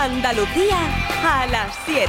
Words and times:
Andalucía 0.00 0.78
a 1.22 1.46
las 1.46 1.78
7. 1.84 2.08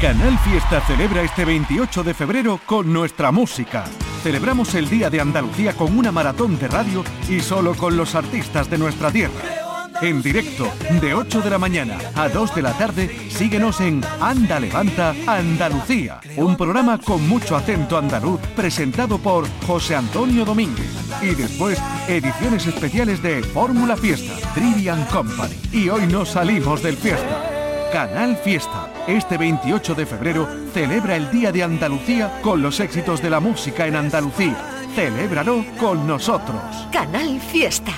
Canal 0.00 0.36
Fiesta 0.40 0.80
celebra 0.80 1.22
este 1.22 1.44
28 1.44 2.02
de 2.02 2.12
febrero 2.12 2.58
con 2.66 2.92
nuestra 2.92 3.30
música. 3.30 3.84
Celebramos 4.24 4.74
el 4.74 4.90
Día 4.90 5.10
de 5.10 5.20
Andalucía 5.20 5.74
con 5.74 5.96
una 5.96 6.10
maratón 6.10 6.58
de 6.58 6.66
radio 6.66 7.04
y 7.28 7.38
solo 7.38 7.76
con 7.76 7.96
los 7.96 8.16
artistas 8.16 8.68
de 8.68 8.78
nuestra 8.78 9.12
tierra. 9.12 9.62
En 10.00 10.20
directo, 10.20 10.68
de 11.00 11.14
8 11.14 11.40
de 11.40 11.50
la 11.50 11.58
mañana 11.58 11.96
a 12.16 12.28
2 12.28 12.56
de 12.56 12.62
la 12.62 12.72
tarde, 12.72 13.30
síguenos 13.30 13.80
en 13.80 14.00
Anda 14.20 14.58
Levanta 14.58 15.14
Andalucía, 15.28 16.20
un 16.34 16.56
programa 16.56 16.98
con 16.98 17.28
mucho 17.28 17.54
acento 17.54 17.96
andaluz 17.96 18.40
presentado 18.56 19.18
por 19.18 19.46
José 19.68 19.94
Antonio 19.94 20.44
Domínguez. 20.44 21.11
Y 21.22 21.34
después, 21.34 21.78
ediciones 22.08 22.66
especiales 22.66 23.22
de 23.22 23.42
Fórmula 23.42 23.96
Fiesta, 23.96 24.34
Trivian 24.54 25.04
Company. 25.06 25.54
Y 25.72 25.88
hoy 25.88 26.06
nos 26.06 26.30
salimos 26.30 26.82
del 26.82 26.96
fiesta. 26.96 27.90
Canal 27.92 28.36
Fiesta. 28.36 28.88
Este 29.06 29.38
28 29.38 29.94
de 29.94 30.06
febrero 30.06 30.48
celebra 30.72 31.16
el 31.16 31.30
Día 31.30 31.52
de 31.52 31.62
Andalucía 31.62 32.40
con 32.42 32.62
los 32.62 32.80
éxitos 32.80 33.22
de 33.22 33.30
la 33.30 33.40
música 33.40 33.86
en 33.86 33.96
Andalucía. 33.96 34.56
Celébralo 34.94 35.64
con 35.78 36.06
nosotros. 36.06 36.60
Canal 36.90 37.40
Fiesta 37.40 37.92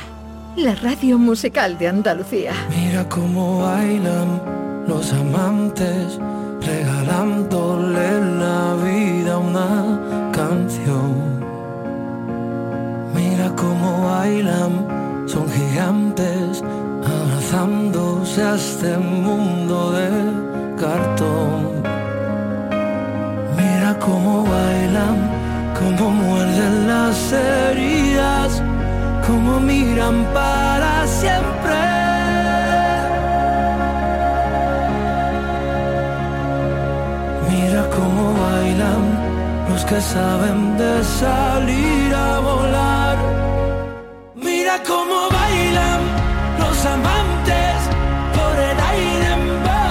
la 0.56 0.74
radio 0.76 1.18
musical 1.18 1.76
de 1.78 1.88
Andalucía. 1.88 2.52
Mira 2.70 3.08
cómo 3.08 3.62
bailan 3.62 4.40
los 4.86 5.12
amantes, 5.12 6.18
regalándole 6.60 8.20
la 8.38 8.74
vida 8.76 9.38
una 9.38 10.30
canción. 10.32 11.23
Cómo 13.64 14.04
bailan, 14.04 14.72
son 15.26 15.46
gigantes, 15.48 16.62
abrazándose 17.16 18.42
a 18.42 18.54
este 18.56 18.98
mundo 18.98 19.92
de 19.92 20.08
cartón. 20.82 21.60
Mira 23.56 23.90
cómo 24.06 24.44
bailan, 24.44 25.16
cómo 25.78 26.10
muerden 26.10 26.74
las 26.88 27.32
heridas 27.32 28.62
como 29.26 29.60
miran 29.60 30.16
para 30.34 31.06
siempre. 31.06 31.78
Mira 37.48 37.82
cómo 37.96 38.24
bailan 38.44 39.02
los 39.70 39.84
que 39.86 40.00
saben 40.02 40.76
de 40.76 41.02
salir 41.02 42.14
a 42.14 42.38
volar. 42.40 43.43
Mira 44.74 44.82
cómo 44.88 45.28
bailan 45.30 46.00
los 46.58 46.84
amantes 46.84 47.76
por 48.34 48.58
el 48.58 48.80
aire 48.80 49.32
emborrachándose 49.32 49.83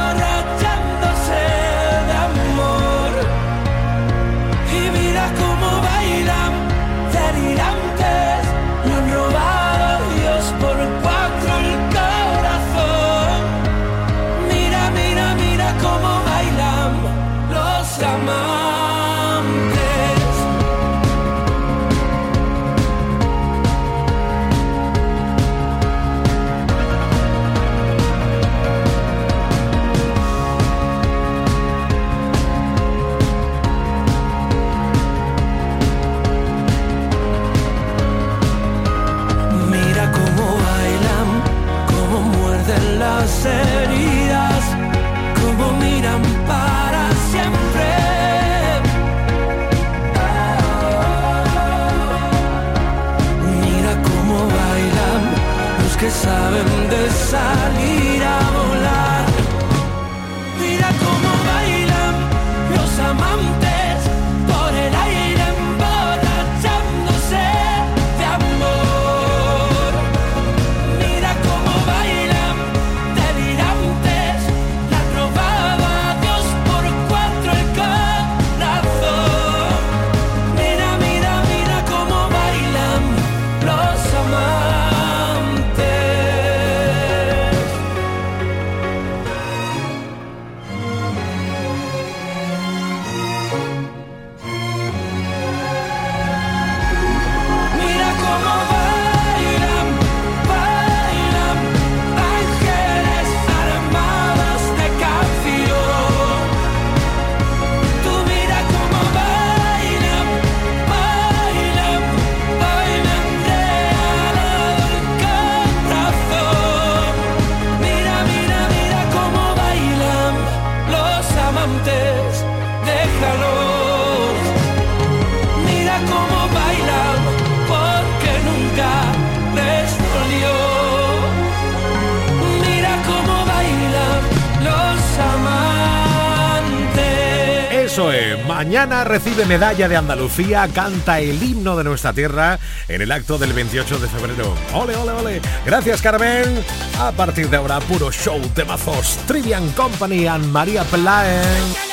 Mañana 138.48 139.04
recibe 139.04 139.46
medalla 139.46 139.88
de 139.88 139.96
Andalucía, 139.96 140.68
canta 140.74 141.20
el 141.20 141.44
himno 141.44 141.76
de 141.78 141.84
nuestra 141.84 142.12
tierra 142.12 142.58
en 142.88 143.04
el 143.04 143.12
acto 143.12 143.38
del 143.38 143.54
28 143.54 144.00
de 144.00 144.08
febrero. 144.08 144.56
¡Ole, 144.74 144.96
ole, 144.96 145.12
ole! 145.12 145.42
Gracias, 145.64 146.02
Carmen. 146.02 146.64
A 147.00 147.12
partir 147.12 147.52
de 147.52 147.58
ahora, 147.58 147.80
puro 147.82 148.12
show 148.12 148.42
de 148.56 148.66
mazos. 148.66 149.20
Trivian 149.28 149.70
Company 149.74 150.26
and 150.26 150.46
María 150.46 150.84
Pelae. 150.86 151.93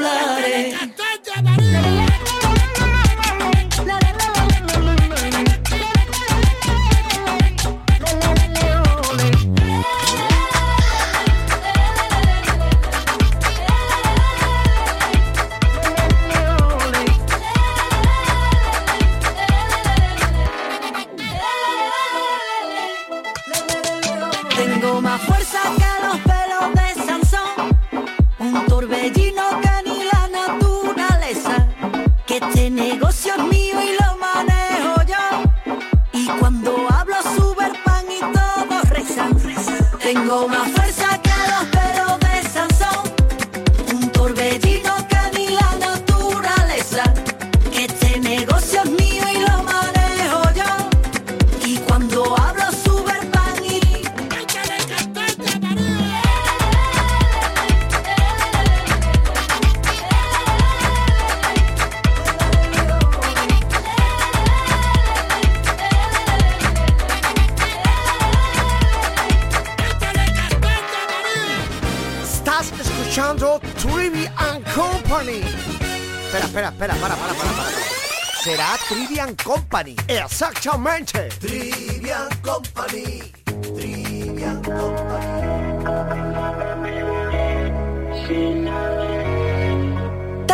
los 0.00 0.89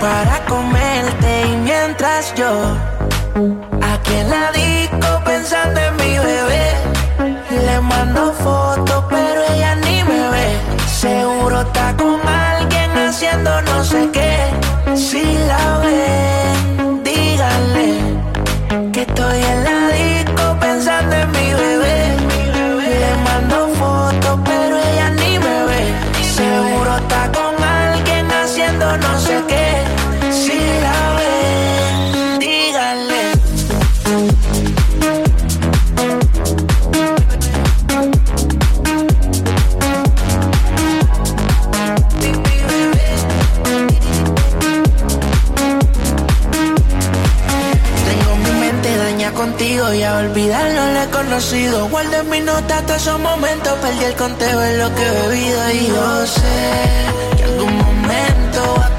para 0.00 0.44
comerte. 0.46 1.46
Y 1.46 1.56
mientras 1.56 2.34
yo 2.34 2.50
aquí 3.92 4.14
en 4.14 4.30
la 4.30 4.52
disco 4.52 5.08
pensando 5.24 5.80
en 5.80 5.96
mi 5.96 6.18
bebé, 6.18 6.66
le 7.66 7.80
mando 7.80 8.32
fotos, 8.32 9.04
pero 9.08 9.42
ella 9.54 9.74
ni 9.76 10.02
me 10.04 10.28
ve. 10.30 10.60
Seguro 10.86 11.60
está 11.60 11.96
con 11.96 12.20
alguien 12.26 12.90
haciendo 12.96 13.62
no 13.62 13.84
sé 13.84 14.08
qué. 14.12 14.36
Si 14.96 15.22
la 15.46 15.78
ve 15.78 16.18
que 18.92 19.02
estoy 19.02 19.40
en 19.42 19.64
la 19.64 19.88
disco 19.88 20.56
pensando 20.60 21.14
en 21.14 21.30
mi 21.30 21.54
bebé. 21.54 22.16
Le 23.00 23.16
mando 23.26 23.68
fotos, 23.74 24.40
pero 24.44 24.76
ella 24.76 25.10
ni 25.10 25.38
me 25.38 25.64
ve. 25.68 25.82
Seguro 26.22 26.96
está 26.96 27.30
con 27.32 27.62
alguien 27.62 28.26
haciendo 28.32 28.96
no 28.96 29.18
sé 29.20 29.40
qué. 29.46 29.87
Si 30.48 30.56
la 30.56 30.98
ve, 31.16 32.38
díganle. 32.38 33.22
contigo 49.34 49.92
y 49.92 50.02
a 50.02 50.16
olvidarlo 50.16 50.92
le 50.94 51.02
he 51.02 51.10
conocido. 51.10 51.88
Guardo 51.88 52.16
en 52.20 52.30
mi 52.30 52.40
nota 52.40 52.80
todos 52.86 53.02
esos 53.02 53.20
momentos, 53.20 53.72
perdí 53.82 54.04
el 54.04 54.14
conteo 54.14 54.64
en 54.64 54.78
lo 54.78 54.94
que 54.94 55.02
he 55.06 55.10
bebido 55.10 55.70
y 55.70 55.86
yo 55.88 56.26
sé 56.26 57.36
que 57.36 57.44
algún 57.44 57.76
momento 57.76 58.60
va 58.78 58.86
a 58.86 58.98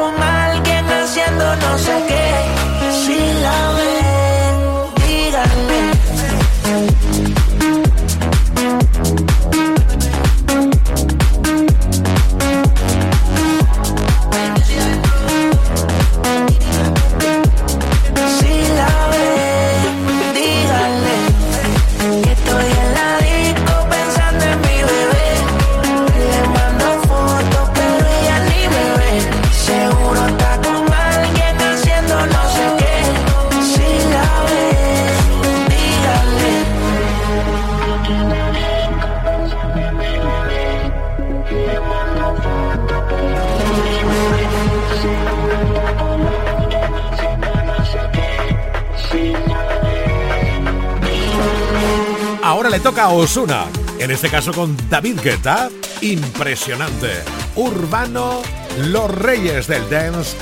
toca 53.01 53.09
Osuna. 53.09 53.67
En 53.99 54.11
este 54.11 54.29
caso 54.29 54.51
con 54.53 54.77
David 54.89 55.19
Guetta. 55.21 55.69
Impresionante. 56.01 57.23
Urbano, 57.55 58.41
los 58.77 59.09
reyes 59.09 59.67
del 59.67 59.89
dance. 59.89 60.35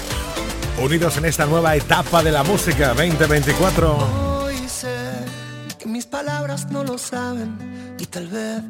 Unidos 0.81 1.17
en 1.17 1.25
esta 1.25 1.45
nueva 1.45 1.75
etapa 1.75 2.23
de 2.23 2.31
la 2.31 2.43
música 2.43 2.89
2024. 2.89 4.43
Hoy 4.43 4.57
sé 4.67 4.95
que 5.77 5.85
mis 5.85 6.05
palabras 6.05 6.69
no 6.71 6.83
lo 6.83 6.97
saben. 6.97 7.95
Y 7.97 8.05
tal 8.05 8.27
vez, 8.27 8.61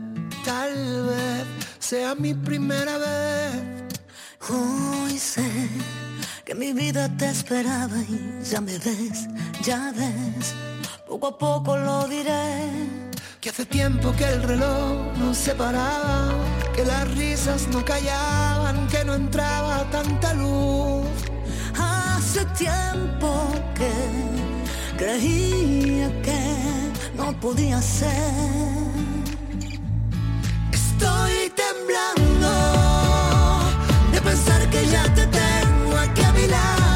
tal 0.45 1.05
vez 1.07 1.45
sea 1.79 2.15
mi 2.15 2.33
primera 2.33 2.97
vez. 2.97 3.89
Hoy 4.49 5.17
sé 5.17 5.69
que 6.45 6.55
mi 6.55 6.73
vida 6.73 7.09
te 7.17 7.29
esperaba 7.29 7.97
y 7.97 8.43
ya 8.43 8.61
me 8.61 8.77
ves, 8.79 9.27
ya 9.61 9.91
ves, 9.95 10.55
poco 11.07 11.27
a 11.27 11.37
poco 11.37 11.68
que 16.75 16.85
las 16.85 17.09
risas 17.15 17.67
no 17.69 17.83
callaban, 17.83 18.87
que 18.87 19.03
no 19.03 19.15
entraba 19.15 19.83
tanta 19.89 20.33
luz. 20.35 21.07
Hace 21.75 22.45
tiempo 22.57 23.49
que 23.73 23.91
creía 24.95 26.21
que 26.21 26.55
no 27.15 27.33
podía 27.39 27.81
ser. 27.81 28.31
Estoy 30.71 31.51
temblando 31.63 32.51
de 34.11 34.21
pensar 34.21 34.69
que 34.69 34.85
ya 34.85 35.03
te 35.15 35.25
tengo 35.25 35.97
aquí 35.97 36.21
a 36.21 36.31
mi 36.31 36.45
lado 36.45 36.88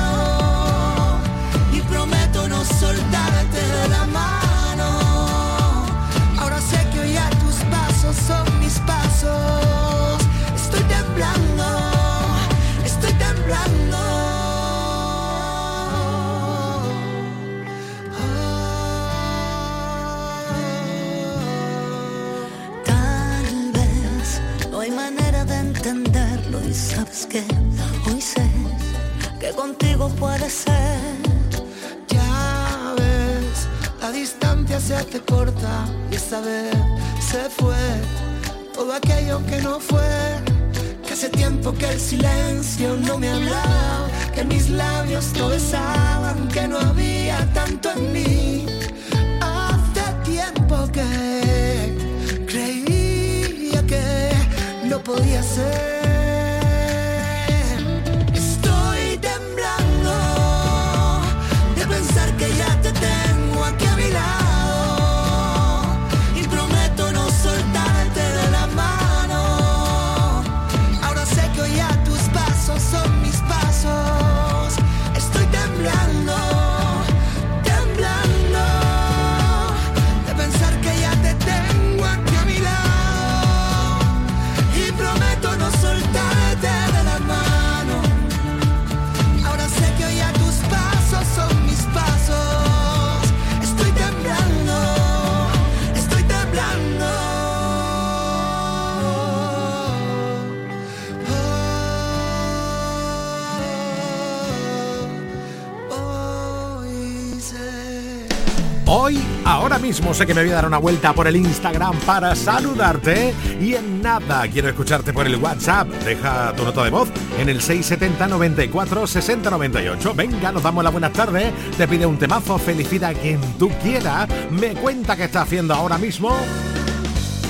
sé 110.14 110.28
que 110.28 110.34
me 110.34 110.42
voy 110.42 110.52
a 110.52 110.56
dar 110.56 110.68
una 110.68 110.78
vuelta 110.78 111.14
por 111.14 111.28
el 111.28 111.36
Instagram 111.36 111.98
para 112.02 112.36
saludarte 112.36 113.34
y 113.60 113.74
en 113.74 114.02
nada 114.02 114.48
quiero 114.48 114.70
escucharte 114.70 115.14
por 115.14 115.26
el 115.26 115.38
WhatsApp. 115.38 115.88
Deja 116.04 116.54
tu 116.56 116.64
nota 116.64 116.84
de 116.84 116.90
voz 116.90 117.10
en 117.40 117.50
el 117.50 117.62
670 117.62 118.28
94 118.28 119.08
60 119.08 119.50
98. 119.50 120.14
Venga, 120.14 120.52
nos 120.52 120.64
damos 120.64 120.84
la 120.84 120.90
buenas 120.90 121.14
tardes. 121.14 121.54
Te 121.78 121.88
pide 121.88 122.06
un 122.06 122.18
temazo, 122.18 122.58
felicita 122.58 123.14
quien 123.14 123.40
tú 123.58 123.70
quieras. 123.82 124.28
Me 124.52 124.74
cuenta 124.74 125.16
qué 125.16 125.24
está 125.24 125.42
haciendo 125.42 125.74
ahora 125.74 125.98
mismo. 125.98 126.38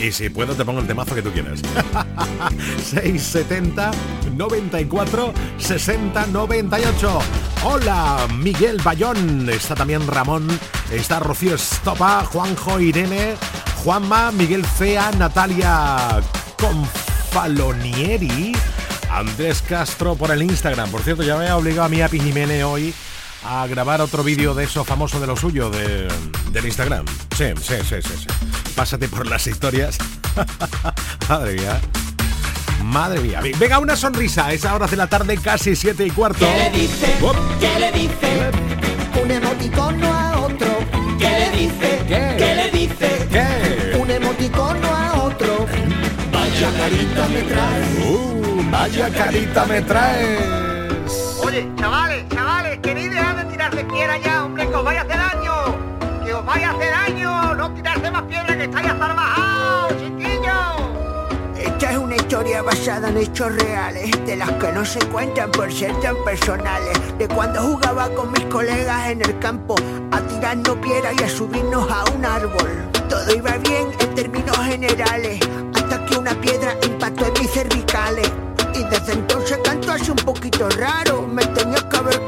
Y 0.04 0.12
si 0.12 0.30
puedo 0.30 0.54
te 0.54 0.66
pongo 0.66 0.82
el 0.82 0.88
temazo 0.88 1.16
que 1.16 1.22
tú 1.22 1.32
quieras. 1.32 1.62
670 2.78 3.92
94 4.36 5.34
60 5.58 6.26
98. 6.28 7.20
Hola, 7.64 8.28
Miguel 8.38 8.82
Bayón. 8.84 9.50
Está 9.50 9.76
también 9.76 10.06
Ramón. 10.06 10.46
Está 10.92 11.22
Rocío 11.22 11.56
Estopa, 11.56 12.26
Juanjo 12.26 12.82
Irene, 12.82 13.36
Juanma, 13.82 14.34
Miguel 14.34 14.66
Fea, 14.66 15.10
Natalia 15.18 16.22
Confalonieri, 16.60 18.52
Andrés 19.10 19.62
Castro 19.62 20.16
por 20.16 20.32
el 20.32 20.44
Instagram. 20.44 20.92
Por 20.92 21.02
cierto, 21.02 21.24
ya 21.24 21.38
me 21.38 21.48
ha 21.48 21.56
obligado 21.56 21.86
a 21.86 21.90
mí 21.90 22.02
a 22.02 22.10
Piñimene 22.10 22.66
hoy 22.66 22.94
a 23.46 23.68
grabar 23.68 24.02
otro 24.02 24.24
vídeo 24.24 24.54
de 24.54 24.66
eso 24.66 24.84
famoso 24.84 25.20
de 25.20 25.28
lo 25.28 25.36
suyo 25.36 25.70
de, 25.70 26.08
del 26.52 26.66
Instagram. 26.66 27.06
Sí, 27.36 27.46
sí, 27.62 27.76
sí, 27.88 27.96
sí, 28.02 28.14
sí. 28.20 28.28
Pásate 28.76 29.08
por 29.08 29.28
las 29.28 29.46
historias. 29.48 29.98
Madre 31.30 31.54
mía. 31.54 31.80
Madre 32.84 33.20
mía. 33.22 33.42
Venga, 33.60 33.80
una 33.80 33.96
sonrisa. 33.96 34.52
Es 34.52 34.66
horas 34.66 34.92
de 34.92 34.98
la 34.98 35.08
tarde, 35.08 35.38
casi 35.38 35.76
siete 35.76 36.06
y 36.06 36.12
cuarto. 36.12 36.46
¿Qué 36.46 36.58
le 36.58 36.80
dice? 36.80 37.18
¿Qué 37.60 37.80
le 37.80 37.92
dice? 37.92 38.52
Un 39.24 39.32
emoticono 39.32 40.14
a 40.14 40.40
otro. 40.40 40.68
¿Qué 41.20 41.30
le 41.30 41.58
dice? 41.58 42.02
¿Qué? 42.08 42.36
¿Qué 42.38 42.56
le 42.56 42.72
dice? 42.72 43.28
¿Qué? 43.32 43.98
Un 43.98 44.12
emoticono 44.12 44.88
a 44.88 45.24
otro. 45.24 45.66
Vaya 46.32 46.72
carita 46.78 47.28
me 47.28 47.42
trae. 47.44 48.10
Uh, 48.10 48.72
vaya 48.72 49.10
carita 49.10 49.66
me 49.66 49.82
traes. 49.82 50.64
Oye, 51.46 51.70
chavales, 51.78 52.24
chavales, 52.30 52.43
queréis 52.80 53.12
dejar 53.12 53.36
de 53.38 53.46
tirar 53.46 53.76
de 53.76 53.86
piedra 53.86 54.18
ya, 54.18 54.46
hombre, 54.46 54.68
que 54.68 54.76
os 54.76 54.84
vaya 54.84 55.02
a 55.02 55.04
hacer 55.04 55.18
daño. 55.18 56.24
Que 56.24 56.34
os 56.34 56.46
vaya 56.46 56.70
a 56.70 56.74
hacer 56.74 56.92
daño. 56.92 57.56
No 57.56 57.72
tirarse 57.74 58.12
más 58.12 58.24
piedra 58.24 58.58
que 58.58 58.64
estáis 58.64 58.88
hasta 58.88 59.14
bajados, 59.14 59.94
chiquillos. 60.00 60.94
Esta 61.58 61.92
es 61.92 61.98
una 61.98 62.16
historia 62.16 62.62
basada 62.62 63.10
en 63.10 63.18
hechos 63.18 63.56
reales, 63.56 64.12
de 64.26 64.36
las 64.36 64.52
que 64.52 64.72
no 64.72 64.86
se 64.86 65.00
cuentan 65.08 65.52
por 65.52 65.72
ser 65.72 65.94
tan 66.00 66.16
personales. 66.24 67.18
De 67.18 67.28
cuando 67.28 67.62
jugaba 67.62 68.10
con 68.10 68.32
mis 68.32 68.46
colegas 68.46 69.10
en 69.10 69.22
el 69.22 69.38
campo, 69.40 69.76
a 70.12 70.20
tirarnos 70.22 70.78
piedra 70.78 71.12
y 71.18 71.24
a 71.24 71.30
subirnos 71.30 71.90
a 71.92 72.04
un 72.12 72.26
árbol. 72.26 72.90
Todo 73.10 73.36
iba 73.36 73.58
bien 73.58 73.92
en 74.00 74.16
términos 74.16 74.58
generales, 74.58 75.40
hasta 75.76 76.06
que 76.06 76.18
una 76.18 76.34
piedra 76.36 76.76
impactó 76.86 77.26
en 77.28 77.34
mis 77.34 77.52
cervicales. 77.52 78.32
Y 78.74 78.84
desde 78.86 79.14
entonces 79.14 79.60
canto 79.64 79.92
así 79.92 80.10
un 80.10 80.18
poquito 80.18 80.68
raro, 80.70 81.28
me 81.28 81.46
tenía 81.46 81.88
que 81.88 81.98
haber 81.98 82.26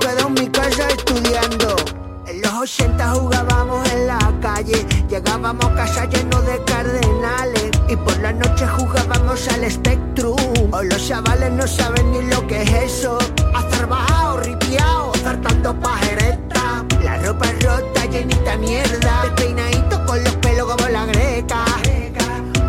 En 1.16 2.42
los 2.42 2.54
80 2.54 3.10
jugábamos 3.12 3.90
en 3.94 4.08
la 4.08 4.20
calle, 4.42 4.86
llegábamos 5.08 5.64
a 5.64 5.74
casa 5.74 6.06
llenos 6.10 6.46
de 6.46 6.62
cardenales 6.66 7.72
y 7.88 7.96
por 7.96 8.20
la 8.20 8.34
noche 8.34 8.68
jugábamos 8.68 9.48
al 9.48 9.72
Spectrum. 9.72 10.36
Hoy 10.74 10.90
los 10.90 11.08
chavales 11.08 11.54
no 11.54 11.66
saben 11.66 12.12
ni 12.12 12.22
lo 12.24 12.46
que 12.48 12.64
es 12.64 12.74
eso. 12.98 13.18
Azar 13.54 13.88
bajado, 13.88 14.42
ripiao, 14.42 15.14
zartando 15.24 15.80
pajereta. 15.80 16.84
La 17.02 17.16
ropa 17.20 17.46
rota, 17.62 18.06
llenita 18.08 18.58
mierda. 18.58 19.22
Despeinadito 19.24 20.06
con 20.06 20.22
los 20.22 20.36
pelos 20.36 20.70
como 20.70 20.90
la 20.90 21.06
greca. 21.06 21.64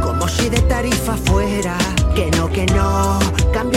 Como 0.01 0.29
si 0.29 0.49
de 0.49 0.61
tarifa 0.63 1.17
fuera. 1.17 1.77
Que 2.15 2.31
no, 2.31 2.49
que 2.49 2.65
no, 2.67 3.19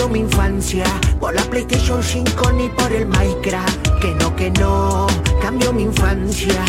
mi 0.10 0.20
infancia 0.20 0.86
por 1.20 1.34
la 1.34 1.42
PlayStation 1.44 2.02
5 2.02 2.52
ni 2.54 2.70
por 2.70 2.92
el 2.92 3.06
Minecraft. 3.06 4.00
Que 4.02 4.16
no, 4.16 4.36
que 4.36 4.52
no, 4.52 5.08
cambió 5.42 5.72
mi 5.74 5.84
infancia. 5.84 6.64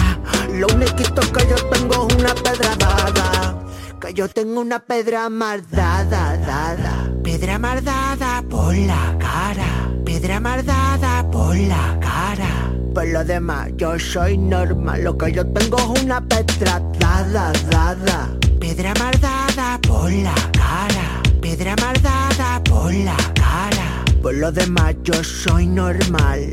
Lo 0.52 0.66
único 0.74 0.94
que 0.96 1.46
yo 1.48 1.56
tengo 1.70 2.08
es 2.08 2.16
una 2.16 2.34
pedra 2.34 2.76
dada. 2.76 3.58
Que 4.00 4.14
yo 4.14 4.28
tengo 4.28 4.60
una 4.60 4.78
pedra 4.78 5.28
mardada, 5.28 6.36
dada. 6.36 7.10
Pedra 7.22 7.58
mardada 7.58 8.42
por 8.48 8.74
la 8.74 9.16
cara. 9.18 9.90
Pedra 10.04 10.40
mardada 10.40 11.30
por 11.30 11.56
la 11.56 11.98
cara. 12.00 12.72
Por 12.94 13.06
lo 13.06 13.24
demás, 13.24 13.70
yo 13.76 13.98
soy 13.98 14.36
normal. 14.36 15.04
Lo 15.04 15.16
que 15.16 15.32
yo 15.32 15.46
tengo 15.46 15.78
es 15.78 16.02
una 16.02 16.20
pedra 16.20 16.80
dada, 16.98 17.52
dada. 17.70 18.28
Pedra 18.58 18.92
mardada 18.98 19.78
por 19.82 20.10
la 20.10 20.34
cara. 20.52 21.09
Pedra 21.50 21.74
mardada 21.80 22.62
por 22.62 22.94
la 22.94 23.16
cara. 23.34 24.04
Por 24.22 24.34
lo 24.34 24.52
demás, 24.52 24.94
yo 25.02 25.14
soy 25.24 25.66
normal. 25.66 26.52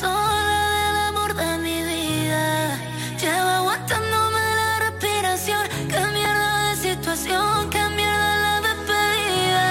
sola 0.00 0.56
del 0.86 0.96
amor 1.08 1.34
de 1.34 1.58
mi 1.58 1.82
vida. 1.82 2.78
Lleva 3.20 3.56
aguantándome 3.58 4.42
la 4.62 4.70
respiración. 4.86 5.62
Qué 5.92 6.00
mierda 6.16 6.50
de 6.68 6.76
situación, 6.76 7.70
qué 7.70 7.82
mierda 7.98 8.32
la 8.44 8.54
despedida. 8.68 9.66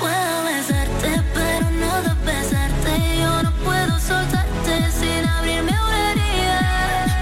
Puedo 0.00 0.34
besarte, 0.48 1.10
pero 1.34 1.66
no 1.82 1.92
besarte. 2.24 2.92
Yo 3.22 3.42
no 3.42 3.52
puedo 3.66 3.94
soltarte 4.00 4.74
sin 4.98 5.22
abrirme 5.36 5.74
una 5.88 6.00
herida. 6.10 6.60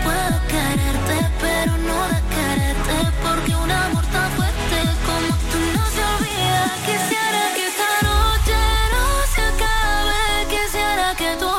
Puedo 0.07 0.37
quererte, 0.55 1.17
pero 1.45 1.73
no 1.89 1.99
de 2.13 2.21
quererte. 2.35 2.97
Porque 3.25 3.53
un 3.65 3.71
amor 3.71 4.05
tan 4.15 4.31
fuerte 4.37 4.79
como 5.09 5.33
tú 5.51 5.61
no 5.77 5.85
se 5.95 6.03
olvida. 6.15 6.63
Quisiera 6.89 7.43
que 7.57 7.65
esta 7.73 7.91
noche 8.09 8.59
no 8.95 9.05
se 9.35 9.41
acabe. 9.51 10.21
Quisiera 10.55 11.09
que 11.21 11.31
tú 11.41 11.50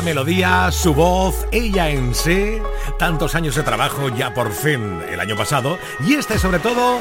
melodía, 0.00 0.70
su 0.72 0.94
voz, 0.94 1.46
ella 1.52 1.88
en 1.88 2.14
sí, 2.14 2.58
tantos 2.98 3.34
años 3.34 3.54
de 3.54 3.62
trabajo 3.62 4.08
ya 4.08 4.34
por 4.34 4.52
fin 4.52 5.00
el 5.08 5.20
año 5.20 5.36
pasado 5.36 5.78
y 6.06 6.14
este 6.14 6.38
sobre 6.38 6.58
todo, 6.58 6.98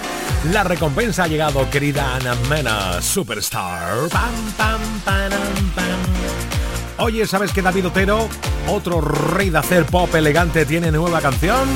la 0.51 0.63
recompensa 0.63 1.23
ha 1.23 1.27
llegado 1.27 1.69
querida 1.69 2.15
Ana 2.15 2.35
Mena, 2.49 3.01
Superstar. 3.01 4.09
Pam, 4.09 4.31
pam, 4.57 4.81
pam, 5.03 5.31
Oye, 6.97 7.27
¿sabes 7.27 7.51
que 7.51 7.61
David 7.61 7.87
Otero, 7.87 8.29
otro 8.67 9.01
rey 9.01 9.49
de 9.49 9.57
hacer 9.57 9.85
pop 9.85 10.13
elegante, 10.15 10.65
tiene 10.65 10.91
nueva 10.91 11.19
canción? 11.21 11.67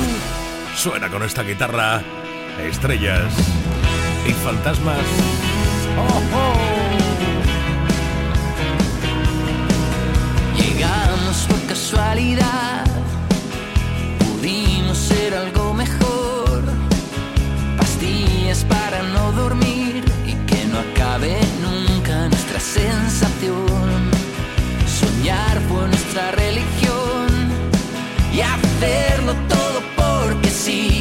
Suena 0.74 1.08
con 1.08 1.22
esta 1.22 1.42
guitarra, 1.42 2.02
estrellas 2.62 3.32
y 4.26 4.32
fantasmas. 4.32 4.98
¡Oh, 5.98 6.36
oh! 6.36 6.69
Pudimos 14.18 14.96
ser 14.96 15.34
algo 15.34 15.74
mejor. 15.74 16.62
Pastillas 17.76 18.64
para 18.64 19.02
no 19.02 19.32
dormir 19.32 20.04
y 20.26 20.34
que 20.46 20.66
no 20.66 20.78
acabe 20.78 21.38
nunca 21.60 22.28
nuestra 22.28 22.60
sensación. 22.60 24.10
Soñar 24.86 25.60
fue 25.68 25.88
nuestra 25.88 26.30
religión 26.32 27.28
y 28.32 28.40
hacerlo 28.40 29.34
todo 29.48 29.82
porque 29.96 30.50
sí. 30.50 30.99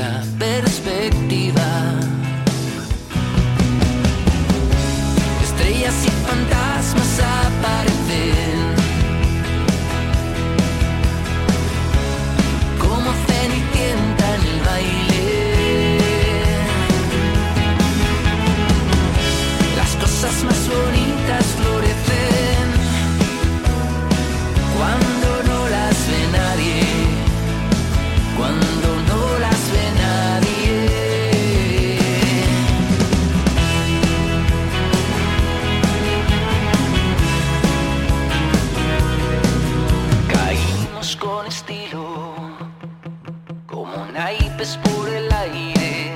La 0.00 0.24
perspectiva. 0.38 1.29
Hay 44.22 44.36
por 44.84 45.08
el 45.08 45.32
aire, 45.32 46.14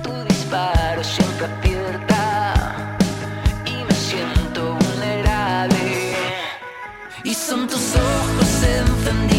tu 0.00 0.12
disparo 0.28 1.02
siempre 1.02 1.46
acierta 1.46 2.54
y 3.66 3.82
me 3.82 3.94
siento 3.94 4.76
vulnerable. 4.76 6.14
Y 7.24 7.34
son 7.34 7.66
tus 7.66 7.96
ojos 7.96 8.62
encendidos. 8.62 9.33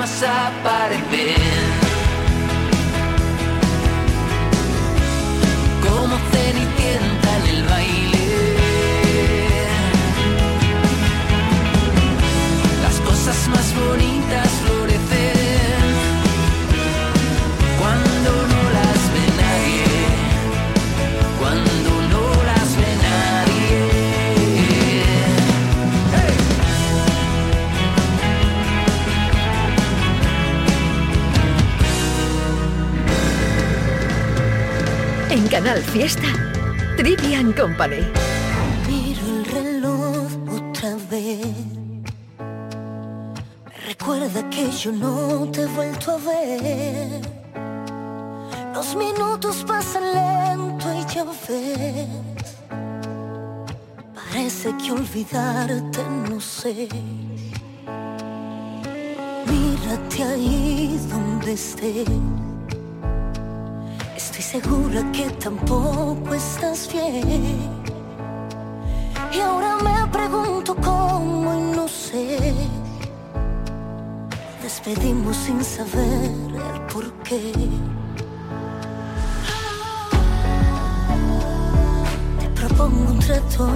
Fantasmas 0.00 0.22
aparecen. 0.22 1.09
Canal 35.62 35.82
Fiesta, 35.82 36.26
Trivian 36.96 37.52
Company. 37.52 38.00
Miro 38.88 39.26
el 39.26 39.44
reloj 39.44 40.28
otra 40.48 40.96
vez. 41.10 41.54
Recuerda 43.86 44.48
que 44.48 44.70
yo 44.70 44.90
no 44.90 45.46
te 45.52 45.64
he 45.64 45.66
vuelto 45.66 46.12
a 46.12 46.16
ver. 46.16 47.20
Los 48.72 48.96
minutos 48.96 49.62
pasan 49.68 50.04
lento 50.14 50.86
y 50.94 51.14
ya 51.14 51.24
ves. 51.24 52.56
Parece 54.14 54.74
que 54.78 54.92
olvidarte 54.92 56.00
no 56.30 56.40
sé. 56.40 56.88
Mírate 59.46 60.22
ahí 60.22 60.98
donde 61.10 61.52
estés. 61.52 62.08
Segura 64.50 65.00
que 65.12 65.30
tampoco 65.38 66.34
estás 66.34 66.90
bien. 66.92 67.70
Y 69.32 69.38
ahora 69.38 69.76
me 69.76 70.10
pregunto 70.10 70.74
cómo 70.74 71.54
y 71.54 71.76
no 71.76 71.86
sé. 71.86 72.36
Despedimos 74.60 75.36
sin 75.36 75.62
saber 75.62 76.32
el 76.74 76.80
por 76.92 77.12
qué. 77.22 77.52
Te 82.40 82.48
propongo 82.60 83.12
un 83.12 83.18
trato. 83.20 83.68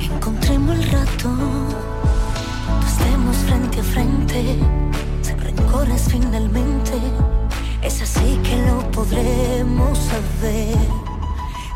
Encontremos 0.00 0.74
el 0.74 0.90
rato. 0.90 1.30
Estemos 2.84 3.36
frente 3.46 3.78
a 3.78 3.84
frente 3.84 4.85
rencores 5.56 6.08
finalmente. 6.10 6.92
Es 7.82 8.02
así 8.02 8.38
que 8.42 8.56
lo 8.66 8.90
podremos 8.90 9.98
saber. 9.98 10.76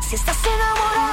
Si 0.01 0.15
estás 0.15 0.37
enamorado 0.45 1.10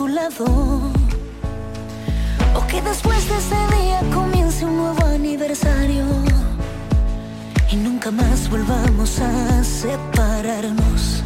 O 0.00 0.06
que 2.66 2.80
después 2.80 3.28
de 3.28 3.36
ese 3.36 3.54
día 3.76 4.00
comience 4.12 4.64
un 4.64 4.78
nuevo 4.78 5.04
aniversario. 5.04 6.06
Y 7.70 7.76
nunca 7.76 8.10
más 8.10 8.48
volvamos 8.48 9.20
a 9.20 9.62
separarnos. 9.62 11.22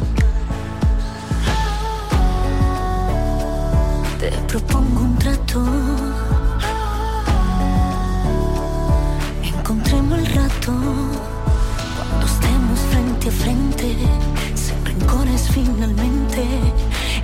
Te 4.19 4.31
propongo 4.49 4.99
un 5.01 5.17
trato. 5.17 5.65
Encontremos 9.43 10.19
el 10.19 10.25
rato. 10.25 10.73
Cuando 11.95 12.25
estemos 12.25 12.79
frente 12.91 13.29
a 13.29 13.31
frente, 13.31 13.95
sin 14.55 14.85
rencores 14.85 15.47
finalmente. 15.53 16.43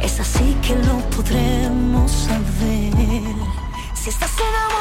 Es 0.04 0.20
así 0.20 0.56
que 0.62 0.76
lo 0.76 1.00
podremos 1.16 2.12
saber. 2.12 3.36
Si 3.96 4.10
estás 4.10 4.32
enamorado 4.38 4.73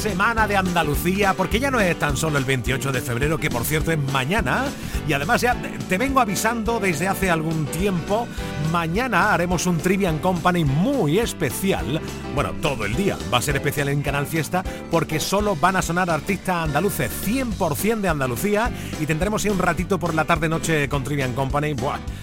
semana 0.00 0.48
de 0.48 0.56
Andalucía, 0.56 1.34
porque 1.34 1.60
ya 1.60 1.70
no 1.70 1.78
es 1.78 1.98
tan 1.98 2.16
solo 2.16 2.38
el 2.38 2.46
28 2.46 2.90
de 2.90 3.02
febrero, 3.02 3.36
que 3.36 3.50
por 3.50 3.66
cierto 3.66 3.92
es 3.92 3.98
mañana, 3.98 4.64
y 5.06 5.12
además 5.12 5.42
ya 5.42 5.54
te 5.90 5.98
vengo 5.98 6.20
avisando 6.20 6.80
desde 6.80 7.06
hace 7.06 7.28
algún 7.28 7.66
tiempo, 7.66 8.26
mañana 8.72 9.34
haremos 9.34 9.66
un 9.66 9.76
Trivian 9.76 10.18
Company 10.18 10.64
muy 10.64 11.18
especial, 11.18 12.00
bueno, 12.34 12.52
todo 12.62 12.86
el 12.86 12.96
día 12.96 13.18
va 13.32 13.38
a 13.38 13.42
ser 13.42 13.56
especial 13.56 13.90
en 13.90 14.00
Canal 14.00 14.26
Fiesta, 14.26 14.64
porque 14.90 15.20
solo 15.20 15.54
van 15.54 15.76
a 15.76 15.82
sonar 15.82 16.08
artistas 16.08 16.64
andaluces 16.64 17.10
100% 17.26 18.00
de 18.00 18.08
Andalucía, 18.08 18.70
y 19.00 19.04
tendremos 19.04 19.44
un 19.44 19.58
ratito 19.58 19.98
por 19.98 20.14
la 20.14 20.24
tarde-noche 20.24 20.88
con 20.88 21.04
Trivian 21.04 21.34
Company, 21.34 21.74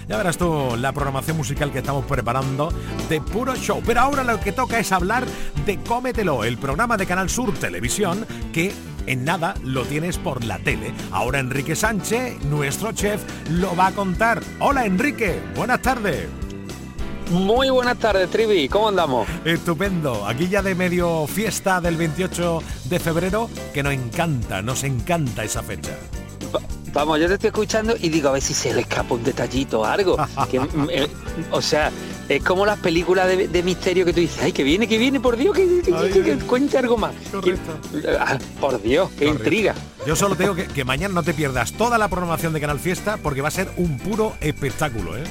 ya 0.08 0.16
verás 0.16 0.38
tú 0.38 0.74
la 0.76 0.92
programación 0.92 1.36
musical 1.36 1.70
que 1.70 1.78
estamos 1.78 2.04
preparando 2.06 2.72
de 3.08 3.20
puro 3.20 3.54
show, 3.54 3.82
pero 3.84 4.00
ahora 4.00 4.24
lo 4.24 4.40
que 4.40 4.52
toca 4.52 4.78
es 4.78 4.90
hablar 4.90 5.24
de 5.66 5.78
Cómetelo, 5.78 6.44
el 6.44 6.56
programa 6.58 6.96
de 6.96 7.06
Canal 7.06 7.28
Sur 7.28 7.52
Televisión 7.54 8.26
que 8.52 8.72
en 9.06 9.24
nada 9.24 9.54
lo 9.64 9.84
tienes 9.84 10.18
por 10.18 10.44
la 10.44 10.58
tele. 10.58 10.92
Ahora 11.12 11.40
Enrique 11.40 11.76
Sánchez, 11.76 12.42
nuestro 12.44 12.92
chef, 12.92 13.22
lo 13.50 13.76
va 13.76 13.88
a 13.88 13.92
contar. 13.92 14.42
Hola 14.60 14.86
Enrique, 14.86 15.40
buenas 15.54 15.82
tardes. 15.82 16.26
Muy 17.30 17.68
buenas 17.68 17.98
tardes, 17.98 18.30
Trivi. 18.30 18.70
¿Cómo 18.70 18.88
andamos? 18.88 19.28
Estupendo. 19.44 20.26
Aquí 20.26 20.48
ya 20.48 20.62
de 20.62 20.74
medio 20.74 21.26
fiesta 21.26 21.78
del 21.78 21.96
28 21.96 22.62
de 22.84 22.98
febrero, 22.98 23.50
que 23.74 23.82
nos 23.82 23.92
encanta, 23.92 24.62
nos 24.62 24.82
encanta 24.82 25.44
esa 25.44 25.62
fecha. 25.62 25.98
Vamos, 26.92 27.20
yo 27.20 27.28
te 27.28 27.34
estoy 27.34 27.48
escuchando 27.48 27.94
y 27.98 28.08
digo 28.08 28.28
a 28.28 28.32
ver 28.32 28.42
si 28.42 28.54
se 28.54 28.72
le 28.74 28.82
escapa 28.82 29.14
un 29.14 29.24
detallito 29.24 29.80
o 29.80 29.84
algo. 29.84 30.16
Eh, 30.90 31.06
o 31.50 31.60
sea, 31.60 31.90
es 32.28 32.42
como 32.42 32.64
las 32.64 32.78
películas 32.78 33.26
de, 33.28 33.62
misterio 33.62 34.04
que 34.04 34.12
tú 34.12 34.20
dices, 34.20 34.38
ay, 34.42 34.52
que 34.52 34.62
viene, 34.62 34.88
que 34.88 34.98
viene, 34.98 35.20
por 35.20 35.36
Dios, 35.36 35.54
que, 35.56 36.38
cuente 36.46 36.78
algo 36.78 36.96
más. 36.96 37.12
Ah, 38.18 38.38
por 38.60 38.80
Dios, 38.80 39.10
qué 39.18 39.26
intriga. 39.26 39.74
Yo 40.06 40.16
solo 40.16 40.36
tengo 40.36 40.54
que, 40.54 40.66
que 40.66 40.84
mañana 40.84 41.14
no 41.14 41.22
te 41.22 41.34
pierdas 41.34 41.72
toda 41.72 41.98
la 41.98 42.08
programación 42.08 42.52
de 42.52 42.60
Canal 42.60 42.78
Fiesta 42.78 43.18
porque 43.18 43.42
va 43.42 43.48
a 43.48 43.52
ser 43.52 43.70
un 43.76 43.98
puro 43.98 44.34
espectáculo, 44.40 45.16
¿eh? 45.16 45.24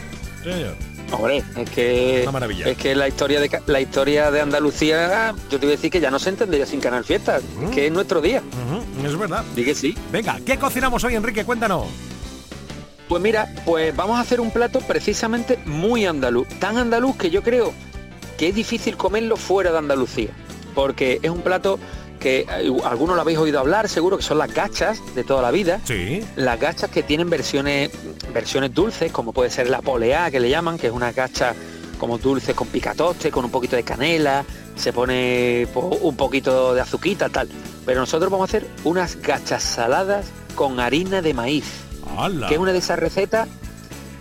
Hombre, 1.11 1.43
es 1.55 1.69
que 1.69 2.27
es 2.65 2.77
que 2.77 2.95
la 2.95 3.07
historia 3.07 3.39
de 3.39 3.61
la 3.65 3.79
historia 3.79 4.29
de 4.29 4.41
Andalucía, 4.41 5.33
yo 5.49 5.59
te 5.59 5.65
voy 5.65 5.73
a 5.73 5.75
decir 5.77 5.89
que 5.89 5.99
ya 5.99 6.11
no 6.11 6.19
se 6.19 6.29
entendería 6.29 6.65
sin 6.65 6.81
Canal 6.81 7.05
Fiesta, 7.05 7.39
que 7.73 7.87
es 7.87 7.91
nuestro 7.91 8.21
día. 8.21 8.41
es 9.03 9.17
verdad. 9.17 9.43
Dije 9.55 9.73
sí. 9.73 9.97
Venga, 10.11 10.39
¿qué 10.45 10.57
cocinamos 10.57 11.03
hoy, 11.03 11.15
Enrique? 11.15 11.45
Cuéntanos. 11.45 11.85
Pues 13.07 13.21
mira, 13.21 13.47
pues 13.65 13.95
vamos 13.95 14.17
a 14.17 14.21
hacer 14.21 14.41
un 14.41 14.51
plato 14.51 14.79
precisamente 14.81 15.57
muy 15.65 16.05
andaluz, 16.05 16.47
tan 16.59 16.77
andaluz 16.77 17.15
que 17.15 17.29
yo 17.29 17.41
creo 17.41 17.73
que 18.37 18.49
es 18.49 18.55
difícil 18.55 18.97
comerlo 18.97 19.37
fuera 19.37 19.71
de 19.71 19.77
Andalucía, 19.77 20.31
porque 20.75 21.19
es 21.23 21.31
un 21.31 21.41
plato 21.41 21.79
que 22.27 22.39
eh, 22.39 22.71
algunos 22.83 23.15
lo 23.15 23.21
habéis 23.21 23.37
oído 23.37 23.59
hablar, 23.59 23.87
seguro 23.87 24.17
que 24.17 24.23
son 24.23 24.37
las 24.37 24.53
gachas 24.53 25.01
de 25.15 25.23
toda 25.23 25.41
la 25.41 25.51
vida. 25.51 25.79
Sí. 25.85 26.21
Las 26.35 26.59
gachas 26.59 26.89
que 26.89 27.03
tienen 27.03 27.29
versiones 27.29 27.91
versiones 28.33 28.73
dulces, 28.73 29.11
como 29.11 29.31
puede 29.31 29.49
ser 29.49 29.69
la 29.69 29.81
polea 29.81 30.29
que 30.29 30.39
le 30.39 30.49
llaman, 30.49 30.77
que 30.77 30.87
es 30.87 30.93
una 30.93 31.11
gacha 31.11 31.53
como 31.97 32.17
dulce 32.17 32.53
con 32.53 32.67
picatoste, 32.67 33.31
con 33.31 33.45
un 33.45 33.51
poquito 33.51 33.75
de 33.75 33.83
canela, 33.83 34.45
se 34.75 34.93
pone 34.93 35.67
un 35.73 36.15
poquito 36.15 36.75
de 36.75 36.81
azuquita, 36.81 37.29
tal. 37.29 37.47
Pero 37.85 38.01
nosotros 38.01 38.29
vamos 38.29 38.49
a 38.49 38.57
hacer 38.57 38.67
unas 38.83 39.15
gachas 39.21 39.63
saladas 39.63 40.27
con 40.55 40.79
harina 40.79 41.21
de 41.21 41.33
maíz 41.33 41.87
que 42.47 42.55
es 42.55 42.59
una 42.59 42.71
de 42.71 42.79
esas 42.79 42.99
recetas, 42.99 43.47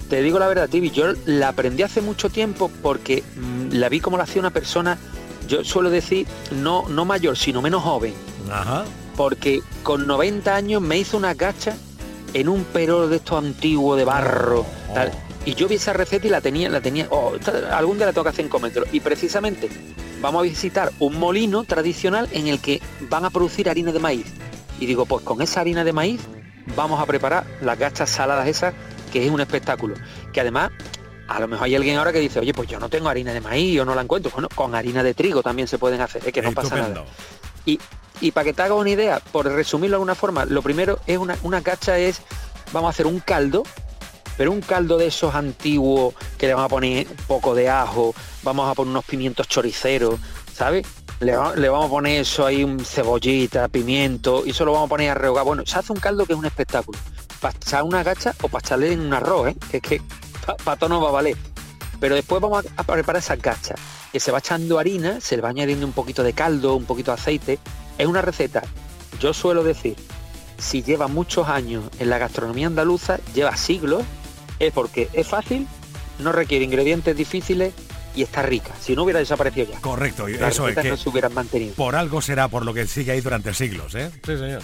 te 0.08 0.22
digo 0.22 0.38
la 0.38 0.46
verdad, 0.46 0.68
Tibi, 0.68 0.90
yo 0.90 1.12
la 1.24 1.48
aprendí 1.48 1.82
hace 1.82 2.00
mucho 2.00 2.30
tiempo 2.30 2.70
porque 2.82 3.22
mm, 3.36 3.74
la 3.74 3.88
vi 3.88 4.00
como 4.00 4.16
la 4.16 4.24
hacía 4.24 4.40
una 4.40 4.50
persona, 4.50 4.98
yo 5.46 5.64
suelo 5.64 5.90
decir, 5.90 6.26
no, 6.50 6.88
no 6.88 7.04
mayor, 7.04 7.36
sino 7.36 7.62
menos 7.62 7.82
joven. 7.82 8.14
Porque 9.16 9.62
con 9.82 10.06
90 10.06 10.54
años 10.54 10.82
me 10.82 10.98
hizo 10.98 11.16
una 11.16 11.34
gacha 11.34 11.76
en 12.34 12.48
un 12.48 12.64
perol 12.64 13.08
de 13.08 13.16
estos 13.16 13.42
antiguos 13.42 13.96
de 13.96 14.04
barro. 14.04 14.60
Oh. 14.60 14.94
Tal. 14.94 15.12
Y 15.44 15.54
yo 15.54 15.68
vi 15.68 15.76
esa 15.76 15.92
receta 15.92 16.26
y 16.26 16.30
la 16.30 16.40
tenía, 16.40 16.68
la 16.68 16.80
tenía, 16.80 17.06
oh, 17.10 17.32
algún 17.70 17.98
día 17.98 18.06
la 18.06 18.12
tengo 18.12 18.24
que 18.24 18.30
hacer 18.30 18.44
en 18.44 18.50
coméntelo. 18.50 18.84
Y 18.92 19.00
precisamente 19.00 19.68
vamos 20.20 20.40
a 20.40 20.42
visitar 20.42 20.92
un 20.98 21.18
molino 21.18 21.64
tradicional 21.64 22.28
en 22.32 22.48
el 22.48 22.60
que 22.60 22.82
van 23.08 23.24
a 23.24 23.30
producir 23.30 23.70
harina 23.70 23.92
de 23.92 24.00
maíz. 24.00 24.26
Y 24.80 24.86
digo, 24.86 25.06
pues 25.06 25.24
con 25.24 25.40
esa 25.40 25.60
harina 25.60 25.84
de 25.84 25.92
maíz 25.92 26.20
vamos 26.74 27.00
a 27.00 27.06
preparar 27.06 27.46
las 27.62 27.78
gachas 27.78 28.10
saladas 28.10 28.48
esas, 28.48 28.74
que 29.12 29.24
es 29.24 29.30
un 29.30 29.40
espectáculo. 29.40 29.94
Que 30.32 30.40
además, 30.40 30.72
a 31.28 31.40
lo 31.40 31.48
mejor 31.48 31.66
hay 31.66 31.74
alguien 31.74 31.96
ahora 31.96 32.12
que 32.12 32.20
dice, 32.20 32.38
oye, 32.40 32.52
pues 32.54 32.68
yo 32.68 32.78
no 32.78 32.88
tengo 32.88 33.08
harina 33.08 33.32
de 33.32 33.40
maíz, 33.40 33.80
o 33.80 33.84
no 33.84 33.94
la 33.94 34.02
encuentro. 34.02 34.30
Bueno, 34.32 34.48
con 34.54 34.74
harina 34.74 35.02
de 35.02 35.14
trigo 35.14 35.42
también 35.42 35.68
se 35.68 35.78
pueden 35.78 36.00
hacer, 36.00 36.22
es 36.26 36.32
que 36.32 36.42
no 36.42 36.52
pasa 36.52 36.76
nada. 36.76 37.04
Y, 37.64 37.80
y 38.20 38.30
para 38.30 38.44
que 38.44 38.52
te 38.52 38.62
hagas 38.62 38.78
una 38.78 38.90
idea, 38.90 39.20
por 39.32 39.46
resumirlo 39.46 39.94
de 39.94 39.96
alguna 39.96 40.14
forma, 40.14 40.44
lo 40.44 40.62
primero 40.62 41.00
es 41.06 41.18
una, 41.18 41.36
una 41.42 41.60
gacha 41.60 41.98
es, 41.98 42.20
vamos 42.72 42.88
a 42.88 42.90
hacer 42.90 43.06
un 43.06 43.20
caldo, 43.20 43.64
pero 44.36 44.52
un 44.52 44.60
caldo 44.60 44.98
de 44.98 45.06
esos 45.06 45.34
antiguos 45.34 46.14
que 46.38 46.46
le 46.46 46.54
vamos 46.54 46.66
a 46.66 46.68
poner 46.68 47.08
un 47.08 47.16
poco 47.26 47.54
de 47.54 47.68
ajo, 47.68 48.14
vamos 48.42 48.70
a 48.70 48.74
poner 48.74 48.90
unos 48.90 49.04
pimientos 49.04 49.48
choriceros, 49.48 50.20
¿sabes? 50.52 50.86
Le, 51.20 51.34
vamos 51.34 51.86
a 51.86 51.88
poner 51.88 52.20
eso 52.20 52.44
ahí, 52.44 52.62
un 52.62 52.78
cebollita, 52.78 53.68
pimiento, 53.68 54.42
y 54.44 54.50
eso 54.50 54.66
lo 54.66 54.72
vamos 54.72 54.86
a 54.86 54.90
poner 54.90 55.10
a 55.10 55.14
rehogar. 55.14 55.44
Bueno, 55.44 55.64
se 55.64 55.78
hace 55.78 55.92
un 55.92 55.98
caldo 55.98 56.26
que 56.26 56.34
es 56.34 56.38
un 56.38 56.44
espectáculo. 56.44 56.98
Para 57.40 57.56
echar 57.56 57.82
una 57.84 58.02
gacha 58.02 58.34
o 58.42 58.48
para 58.48 58.64
echarle 58.64 58.92
en 58.92 59.00
un 59.00 59.14
arroz, 59.14 59.48
¿eh? 59.48 59.56
que 59.70 59.76
es 59.78 59.82
que 59.82 60.02
para 60.64 60.76
todo 60.76 60.90
no 60.90 61.00
va 61.00 61.08
a 61.08 61.12
valer. 61.12 61.36
Pero 62.00 62.14
después 62.14 62.40
vamos 62.40 62.64
a, 62.76 62.82
preparar 62.84 63.22
esa 63.22 63.36
gacha 63.36 63.74
que 64.12 64.20
se 64.20 64.30
va 64.30 64.38
echando 64.38 64.78
harina, 64.78 65.20
se 65.20 65.36
le 65.36 65.42
va 65.42 65.48
añadiendo 65.48 65.86
un 65.86 65.92
poquito 65.92 66.22
de 66.22 66.32
caldo, 66.32 66.76
un 66.76 66.84
poquito 66.84 67.10
de 67.10 67.20
aceite. 67.20 67.58
Es 67.98 68.06
una 68.06 68.22
receta, 68.22 68.62
yo 69.20 69.32
suelo 69.32 69.64
decir, 69.64 69.96
si 70.58 70.82
lleva 70.82 71.08
muchos 71.08 71.48
años 71.48 71.84
en 71.98 72.10
la 72.10 72.18
gastronomía 72.18 72.66
andaluza, 72.66 73.18
lleva 73.34 73.56
siglos, 73.56 74.04
es 74.58 74.72
porque 74.72 75.08
es 75.12 75.26
fácil, 75.26 75.66
no 76.18 76.32
requiere 76.32 76.64
ingredientes 76.64 77.16
difíciles 77.16 77.72
y 78.14 78.22
está 78.22 78.42
rica. 78.42 78.72
Si 78.80 78.94
no 78.94 79.04
hubiera 79.04 79.20
desaparecido 79.20 79.72
ya. 79.72 79.80
Correcto, 79.80 80.28
y 80.28 80.34
eso 80.34 80.68
es 80.68 80.76
que 80.76 80.90
no 80.90 80.96
se 80.96 81.08
hubieran 81.08 81.34
mantenido. 81.34 81.74
Por 81.74 81.96
algo 81.96 82.20
será 82.22 82.48
por 82.48 82.64
lo 82.64 82.72
que 82.74 82.86
sigue 82.86 83.12
ahí 83.12 83.20
durante 83.20 83.52
siglos, 83.54 83.94
¿eh? 83.94 84.10
Sí, 84.24 84.36
señor. 84.38 84.62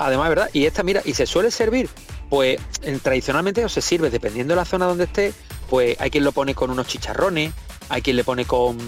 Además, 0.00 0.30
¿verdad? 0.30 0.50
Y 0.54 0.64
esta, 0.64 0.82
mira, 0.82 1.02
y 1.04 1.12
se 1.12 1.26
suele 1.26 1.50
servir, 1.50 1.90
pues 2.30 2.58
tradicionalmente 3.02 3.62
o 3.66 3.68
se 3.68 3.82
sirve, 3.82 4.08
dependiendo 4.08 4.52
de 4.54 4.56
la 4.56 4.64
zona 4.64 4.86
donde 4.86 5.04
esté, 5.04 5.34
pues 5.68 6.00
hay 6.00 6.10
quien 6.10 6.24
lo 6.24 6.32
pone 6.32 6.54
con 6.54 6.70
unos 6.70 6.86
chicharrones, 6.86 7.52
hay 7.90 8.00
quien 8.00 8.16
le 8.16 8.24
pone 8.24 8.46
con, 8.46 8.78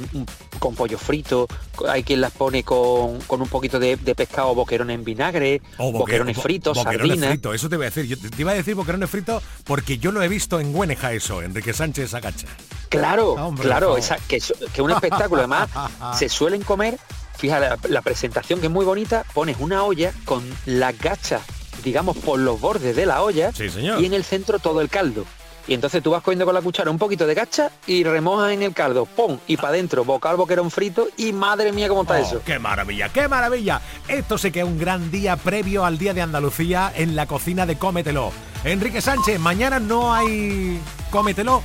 con 0.59 0.75
pollo 0.75 0.97
frito, 0.97 1.49
hay 1.87 2.03
quien 2.03 2.23
las 2.23 2.33
pone 2.33 2.65
con, 2.65 3.21
con 3.27 3.43
un 3.43 3.49
poquito 3.49 3.79
de, 3.79 3.99
pescado 3.99 4.55
boquerones 4.55 4.95
en 4.95 5.05
vinagre, 5.05 5.61
o 5.77 5.93
boquerones 5.93 6.41
fritos, 6.41 6.79
sardinas. 6.79 7.39
eso 7.53 7.69
te 7.69 7.77
voy 7.77 7.87
a 7.87 7.91
decir. 7.91 8.07
Yo 8.07 8.17
te 8.17 8.41
iba 8.41 8.53
a 8.53 8.55
decir 8.55 8.75
boquerones 8.75 9.11
fritos 9.11 9.43
porque 9.65 9.99
yo 9.99 10.13
lo 10.13 10.23
he 10.23 10.29
visto 10.29 10.61
en 10.61 10.73
Güeneja 10.73 11.13
eso, 11.13 11.43
Enrique 11.43 11.75
Sánchez 11.75 12.15
Agacha. 12.15 12.47
Claro, 12.89 13.55
claro, 13.61 13.99
esa, 13.99 14.17
que, 14.17 14.41
que 14.73 14.81
un 14.81 14.93
espectáculo. 14.93 15.43
Además, 15.43 15.69
se 16.19 16.31
suelen 16.31 16.63
comer, 16.63 16.97
fíjate, 17.37 17.89
la, 17.89 18.03
presentación 18.03 18.61
que 18.61 18.67
es 18.67 18.73
muy 18.73 18.85
bonita, 18.85 19.25
pones 19.35 19.57
una 19.59 19.85
olla 19.85 20.13
con 20.25 20.43
la 20.67 20.93
gacha, 20.93 21.41
digamos, 21.85 22.17
por 22.17 22.39
los 22.39 22.61
bordes 22.61 22.97
de 22.97 23.07
la 23.07 23.23
olla 23.23 23.51
y 23.99 24.05
en 24.05 24.15
el 24.15 24.25
centro 24.25 24.59
todo 24.59 24.81
el 24.81 24.89
caldo. 24.89 25.25
Y 25.69 25.75
entonces 25.75 26.03
tú 26.03 26.11
vas 26.11 26.23
cogiendo 26.23 26.45
con 26.45 26.55
la 26.55 26.61
cuchara 26.61 26.91
un 26.91 26.99
poquito 26.99 27.27
de 27.27 27.35
gacha 27.35 27.71
y 27.87 28.03
remojas 28.03 28.53
en 28.53 28.63
el 28.63 28.75
caldo, 28.75 29.07
¡pum! 29.07 29.39
Y 29.47 29.57
para 29.57 29.69
adentro, 29.69 30.05
bocal 30.05 30.37
boquerón 30.37 30.71
frito 30.71 31.09
y 31.17 31.33
madre 31.33 31.73
mía 31.73 31.89
cómo 31.89 32.03
está 32.03 32.15
oh, 32.15 32.23
eso. 32.23 32.43
¡Qué 32.45 32.59
maravilla, 32.59 33.11
qué 33.11 33.29
maravilla! 33.29 33.81
Esto 34.09 34.39
sé 34.39 34.51
que 34.51 34.61
es 34.61 34.67
un 34.67 34.79
gran 34.79 35.11
día 35.13 35.37
previo 35.37 35.85
al 35.85 35.99
Día 35.99 36.15
de 36.15 36.23
Andalucía 36.23 36.93
en 36.97 37.15
la 37.15 37.27
cocina 37.27 37.65
de 37.65 37.79
Cómetelo. 37.79 38.33
Enrique 38.65 39.01
Sánchez, 39.01 39.39
mañana 39.39 39.79
no 39.79 40.13
hay 40.13 40.81
Cómetelo. 41.11 41.63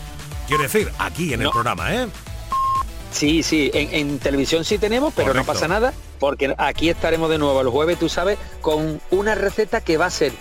Quiero 0.47 0.63
decir, 0.63 0.91
aquí 0.99 1.33
en 1.33 1.41
el 1.41 1.49
programa, 1.49 1.93
¿eh? 1.93 2.07
Sí, 3.11 3.41
sí, 3.43 3.71
en, 3.73 4.19
televisión 4.19 4.63
sí 4.63 4.77
tenemos, 4.77 5.13
pero 5.15 5.33
no 5.33 5.43
pasa 5.43 5.67
nada, 5.67 5.93
porque 6.19 6.53
aquí 6.57 6.89
estaremos 6.89 7.29
de 7.29 7.37
nuevo 7.37 7.61
el 7.61 7.69
jueves, 7.69 7.97
tú 7.97 8.09
sabes, 8.09 8.37
con 8.61 9.01
una 9.11 9.35
receta 9.35 9.81
que 9.81 9.97
va 9.97 10.07
a 10.07 10.11
ser 10.11 10.33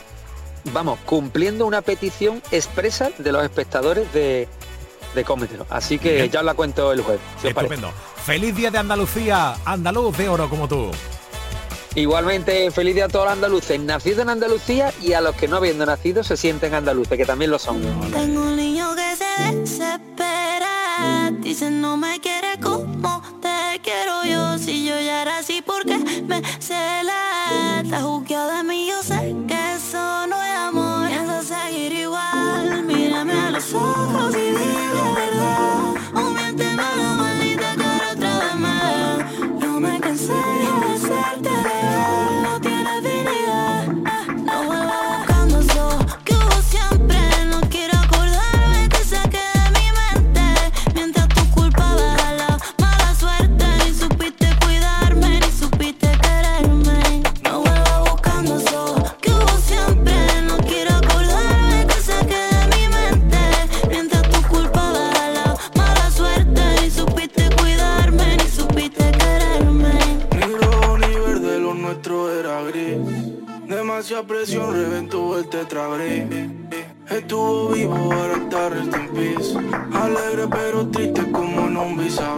vamos, 0.72 0.98
cumpliendo 1.04 1.66
una 1.66 1.82
petición 1.82 2.42
expresa 2.50 3.10
de 3.18 3.32
los 3.32 3.44
espectadores 3.44 4.12
de, 4.12 4.48
de 5.14 5.24
Cómetelo. 5.24 5.66
Así 5.70 5.98
que 5.98 6.28
ya 6.28 6.40
os 6.40 6.46
la 6.46 6.54
cuento 6.54 6.92
el 6.92 7.02
jueves. 7.02 7.22
Estupendo. 7.42 7.90
Feliz 8.24 8.54
día 8.54 8.70
de 8.70 8.78
Andalucía, 8.78 9.56
andaluz 9.64 10.16
de 10.16 10.28
oro 10.28 10.48
como 10.48 10.68
tú. 10.68 10.90
Igualmente, 11.94 12.70
feliz 12.70 12.94
día 12.94 13.06
a 13.06 13.08
todos 13.08 13.24
los 13.24 13.32
andaluces, 13.32 13.80
nacidos 13.80 14.20
en 14.20 14.28
Andalucía 14.28 14.92
y 15.00 15.14
a 15.14 15.22
los 15.22 15.34
que 15.34 15.48
no 15.48 15.56
habiendo 15.56 15.86
nacido 15.86 16.22
se 16.22 16.36
sienten 16.36 16.74
andaluces, 16.74 17.16
que 17.16 17.24
también 17.24 17.50
lo 17.50 17.58
son. 17.58 17.80
Tengo 18.12 18.42
un 18.42 18.56
niño 18.56 18.94
que 18.94 19.16
se 19.16 19.54
desespera, 19.54 20.45
dice 21.46 21.70
no 21.70 21.96
me 21.96 22.18
quiere 22.18 22.58
como 22.60 23.22
te 23.40 23.80
quiero 23.80 24.24
yo, 24.24 24.58
si 24.58 24.84
yo 24.84 25.00
ya 25.00 25.22
era 25.22 25.38
así 25.38 25.62
porque 25.64 25.96
me 25.96 26.42
cela, 26.58 27.80
está 27.84 28.00
juzgado 28.00 28.56
de 28.56 28.64
mí, 28.64 28.88
yo 28.88 29.00
sé 29.00 29.32
que 29.46 29.74
eso 29.76 30.26
no 30.26 30.42
es 30.42 30.56
amor, 30.56 31.06
pienso 31.06 31.54
seguir 31.54 31.92
igual, 31.92 32.82
mírame 32.82 33.32
a 33.32 33.52
los 33.52 33.72
ojos 33.74 34.34
y 34.34 34.40
dime 34.40 34.94
la 34.96 35.12
verdad, 35.20 35.94
o 36.14 36.30
miénteme 36.30 36.82
la 36.82 37.14
maldita 37.20 37.76
cara 37.76 38.12
otra 38.12 38.38
vez 38.40 38.56
más, 38.56 39.24
yo 39.62 39.80
me 39.80 40.00
cansé 40.00 40.32
de 40.32 40.64
demasiada 40.64 41.36
presión, 74.26 74.72
reventó 74.72 75.38
el 75.38 75.48
tetrabrick. 75.48 76.26
Estuvo 77.08 77.68
vivo, 77.68 77.94
ahora 77.94 78.36
está 78.36 78.68
rest 78.68 78.96
in 78.96 79.08
peace. 79.14 79.56
Alegre 79.92 80.48
pero 80.50 80.86
triste 80.88 81.30
como 81.30 81.66
en 81.66 81.76
un 81.76 81.96
vis 81.96 82.18
a. 82.18 82.34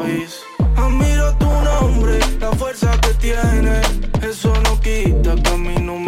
Admiro 0.76 1.34
tu 1.38 1.46
nombre, 1.46 2.18
la 2.40 2.52
fuerza 2.52 2.90
que 3.00 3.14
tiene. 3.14 3.80
Eso 4.22 4.52
no 4.64 4.78
quita 4.80 5.34
que 5.36 5.50
a 5.50 5.56
mí 5.56 5.76
no 5.80 6.07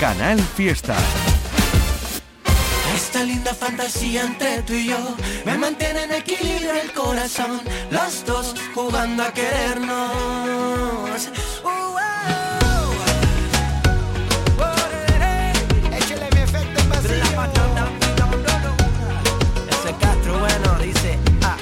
Canal 0.00 0.40
Fiesta. 0.40 0.96
Esta 2.96 3.22
linda 3.22 3.54
fantasía 3.54 4.22
entre 4.22 4.62
tú 4.62 4.72
y 4.72 4.88
yo 4.88 4.98
me 5.44 5.56
mantiene 5.56 6.04
en 6.04 6.12
equilibrio 6.12 6.72
el 6.74 6.92
corazón. 6.92 7.60
Los 7.90 8.24
dos 8.24 8.54
jugando 8.74 9.22
a 9.22 9.32
querernos. 9.32 11.28
Uh, 11.62 11.68
oh. 11.68 12.94
Échale 15.96 16.28
mi 16.32 16.40
efecto 16.40 16.80
en 16.80 16.88
vacío. 16.88 17.14
Ese 19.70 19.94
Castro 20.00 20.38
bueno 20.38 20.78
dice, 20.80 21.18
ah. 21.42 21.56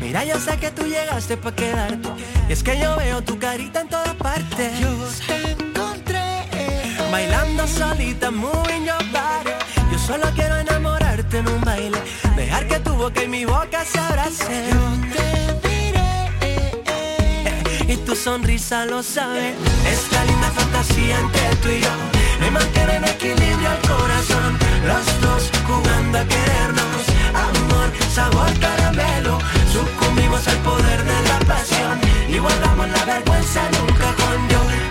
Mira, 0.00 0.24
yo 0.24 0.38
sé 0.38 0.58
que 0.58 0.70
tú 0.70 0.84
llegaste 0.84 1.36
para 1.36 1.56
quedarte. 1.56 2.08
Y 2.48 2.52
es 2.52 2.62
que 2.62 2.78
yo 2.78 2.96
veo 2.96 3.22
tu 3.22 3.38
carita 3.38 3.80
en 3.80 3.88
todas 3.88 4.14
partes. 4.16 4.80
Yo. 4.80 5.71
Bailando 7.12 7.66
solita, 7.68 8.30
moving 8.30 8.86
your 8.86 8.96
body. 9.12 9.52
Yo 9.92 9.98
solo 9.98 10.30
quiero 10.34 10.56
enamorarte 10.56 11.36
en 11.40 11.46
un 11.46 11.60
baile. 11.60 11.98
Dejar 12.36 12.66
que 12.66 12.78
tu 12.78 12.94
boca 12.94 13.22
y 13.22 13.28
mi 13.28 13.44
boca 13.44 13.84
se 13.84 13.98
abracen. 13.98 14.70
Yo 14.70 14.80
te 15.12 15.68
diré. 15.68 16.32
Y 17.92 17.96
tu 18.06 18.16
sonrisa 18.16 18.86
lo 18.86 19.02
sabe. 19.02 19.54
Esta 19.86 20.24
linda 20.24 20.50
fantasía 20.52 21.18
entre 21.18 21.56
tú 21.56 21.68
y 21.68 21.80
yo. 21.82 21.90
Me 22.40 22.50
mantiene 22.50 22.96
en 22.96 23.04
equilibrio 23.04 23.70
el 23.76 23.88
corazón. 23.90 24.58
Los 24.86 25.20
dos 25.20 25.50
jugando 25.66 26.18
a 26.18 26.24
querernos. 26.24 27.02
Amor, 27.34 27.92
sabor 28.10 28.58
caramelo. 28.58 29.38
Sucumbimos 29.70 30.48
al 30.48 30.56
poder 30.68 31.04
de 31.04 31.22
la 31.28 31.38
pasión. 31.40 32.00
Y 32.26 32.38
guardamos 32.38 32.88
la 32.88 33.04
vergüenza 33.04 33.60
en 33.68 33.74
un 33.82 33.88
cajón. 33.98 34.48
Yo 34.48 34.81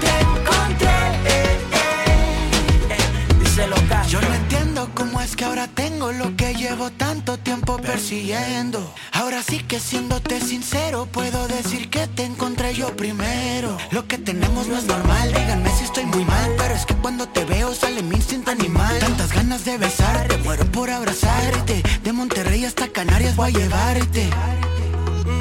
es 5.32 5.38
que 5.38 5.46
ahora 5.46 5.68
tengo 5.68 6.12
lo 6.12 6.36
que 6.36 6.54
llevo 6.56 6.92
tanto 6.92 7.38
tiempo 7.38 7.78
persiguiendo. 7.78 8.94
Ahora 9.14 9.42
sí 9.42 9.60
que 9.60 9.80
siéndote 9.80 10.42
sincero, 10.42 11.06
puedo 11.06 11.48
decir 11.48 11.90
que 11.90 12.06
te 12.08 12.26
encontré 12.26 12.74
yo 12.74 12.96
primero. 12.98 13.78
Lo 13.92 14.08
que 14.08 14.18
tenemos 14.18 14.68
no 14.68 14.78
es 14.78 14.84
normal, 14.84 15.30
díganme 15.30 15.70
si 15.78 15.86
estoy 15.86 16.06
muy 16.06 16.26
mal. 16.26 16.52
Pero 16.58 16.74
es 16.76 16.86
que 16.86 16.96
cuando 16.96 17.30
te 17.30 17.46
veo 17.46 17.74
sale 17.74 18.04
mi 18.04 18.16
instinto 18.16 18.52
animal. 18.52 19.00
Tantas 19.00 19.32
ganas 19.32 19.64
de 19.64 19.78
besarte, 19.78 20.38
muero 20.40 20.66
por 20.66 20.90
abrazarte. 20.90 21.82
De 22.04 22.12
Monterrey 22.12 22.66
hasta 22.66 22.90
Canarias 22.90 23.36
voy 23.38 23.52
a 23.52 23.58
llevarte. 23.58 24.30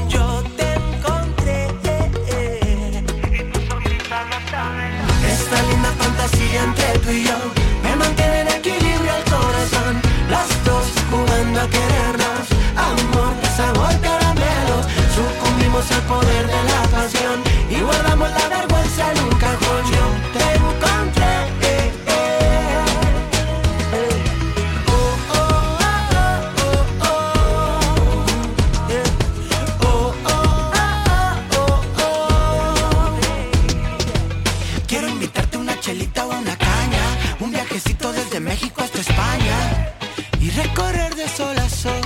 Yo 0.09 0.43
te 0.57 0.72
encontré. 0.74 1.66
Esta 5.26 5.62
linda 5.62 5.93
fantasía 5.99 6.64
entre 6.64 6.99
tú 7.01 7.11
y 7.11 7.24
yo 7.24 7.36
me 7.82 7.97
mantiene 7.97 8.30
jugando 11.61 11.65
a 11.65 11.69
querernos. 11.69 12.47
Amor, 12.77 13.35
sabor 13.57 14.01
caramelo. 14.01 14.77
Sucumbimos 15.15 15.91
al 15.93 16.03
poder 16.03 16.47
de 16.47 16.65
la 16.65 16.83
pasión 16.91 17.43
y 17.71 17.81
guardamos 17.81 18.31
la 18.31 18.49
vergüenza 18.49 19.13
en 19.13 19.25
un 19.25 19.31
cajón. 19.39 19.85
Yo 19.93 20.05
te 20.33 20.45
encontré. 20.57 21.33
eh, 21.63 21.93
eh. 22.07 22.85
Quiero 34.87 35.09
invitarte 35.09 35.57
una 35.59 35.79
chelita 35.81 36.27
o 36.27 36.31
una 36.31 36.57
caña, 36.57 37.05
un 37.41 37.51
viajecito 37.53 38.13
desde 38.13 38.41
México 38.41 38.83
hasta 38.83 39.01
España 39.01 39.99
y 40.41 40.51
recorrer 40.51 41.14
de 41.14 41.28
sol 41.28 41.57
a 41.59 41.68
sol 41.68 42.01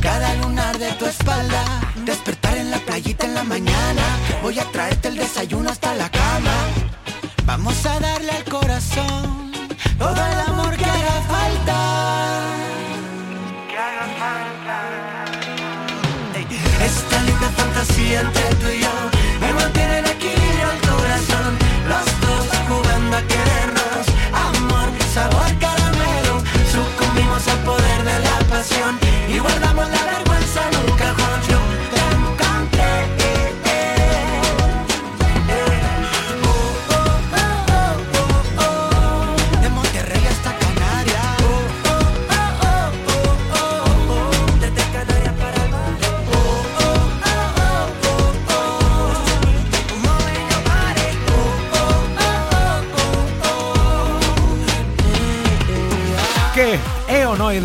cada 0.00 0.34
lunar 0.36 0.78
de 0.78 0.92
tu 0.92 1.06
espalda. 1.06 1.64
Despertar 2.04 2.56
en 2.56 2.70
la 2.70 2.78
playita 2.78 3.26
en 3.26 3.34
la 3.34 3.42
mañana, 3.42 4.02
voy 4.42 4.58
a 4.58 4.64
traerte 4.70 5.08
el 5.08 5.16
desayuno 5.16 5.70
hasta 5.70 5.94
la 5.94 6.08
cama. 6.10 6.35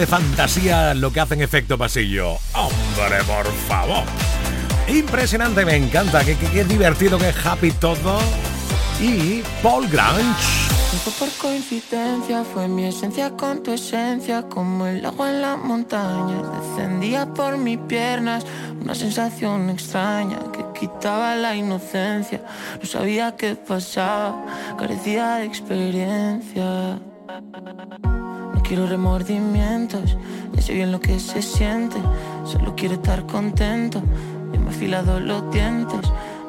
De 0.01 0.07
fantasía 0.07 0.95
lo 0.95 1.13
que 1.13 1.19
hacen 1.19 1.41
efecto 1.43 1.77
pasillo? 1.77 2.31
Hombre, 2.53 3.23
por 3.27 3.45
favor. 3.67 4.03
Impresionante, 4.87 5.63
me 5.63 5.75
encanta, 5.75 6.25
qué, 6.25 6.35
qué, 6.35 6.63
divertido, 6.63 7.19
qué 7.19 7.31
happy 7.43 7.69
todo. 7.73 8.19
Y 8.99 9.43
Paul 9.61 9.87
Grange. 9.87 10.71
Por 11.19 11.29
coincidencia, 11.33 12.43
fue 12.43 12.67
mi 12.67 12.85
esencia 12.85 13.29
con 13.37 13.61
tu 13.61 13.73
esencia, 13.73 14.41
como 14.49 14.87
el 14.87 15.05
agua 15.05 15.29
en 15.29 15.41
las 15.43 15.59
montañas. 15.59 16.41
Descendía 16.59 17.31
por 17.31 17.59
mis 17.59 17.77
piernas 17.77 18.43
una 18.81 18.95
sensación 18.95 19.69
extraña 19.69 20.39
que 20.51 20.65
quitaba 20.79 21.35
la 21.35 21.55
inocencia. 21.55 22.41
No 22.81 22.87
sabía 22.87 23.35
qué 23.35 23.55
pasaba, 23.55 24.75
carecía 24.79 25.35
de 25.35 25.45
experiencia. 25.45 26.99
Quiero 28.71 28.87
remordimientos, 28.87 30.15
ya 30.53 30.61
sé 30.61 30.73
bien 30.73 30.93
lo 30.93 31.01
que 31.01 31.19
se 31.19 31.41
siente. 31.41 31.97
Solo 32.45 32.73
quiero 32.73 32.93
estar 32.93 33.25
contento. 33.25 34.01
Ya 34.53 34.61
me 34.61 34.69
afilado 34.69 35.19
los 35.19 35.51
dientes, 35.51 35.99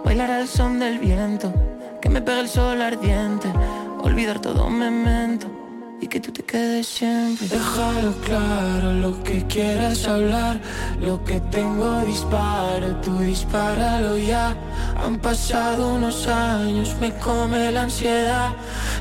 bailar 0.04 0.30
al 0.30 0.46
son 0.46 0.78
del 0.78 1.00
viento, 1.00 1.52
que 2.00 2.08
me 2.08 2.22
pegue 2.22 2.42
el 2.42 2.48
sol 2.48 2.80
ardiente, 2.80 3.48
olvidar 4.04 4.38
todo 4.38 4.70
memento 4.70 5.61
y 6.02 6.08
que 6.08 6.18
tú 6.18 6.32
te 6.32 6.42
quedes 6.42 6.86
siempre. 6.88 7.46
Déjalo 7.46 8.12
claro, 8.26 8.92
lo 8.92 9.22
que 9.22 9.46
quieras 9.46 10.04
hablar, 10.06 10.60
lo 11.00 11.22
que 11.24 11.40
tengo 11.40 12.00
disparo, 12.00 12.96
tú 13.02 13.18
dispáralo 13.20 14.18
ya. 14.18 14.56
Han 15.04 15.18
pasado 15.20 15.94
unos 15.94 16.26
años, 16.26 16.96
me 17.00 17.14
come 17.18 17.70
la 17.70 17.82
ansiedad 17.82 18.50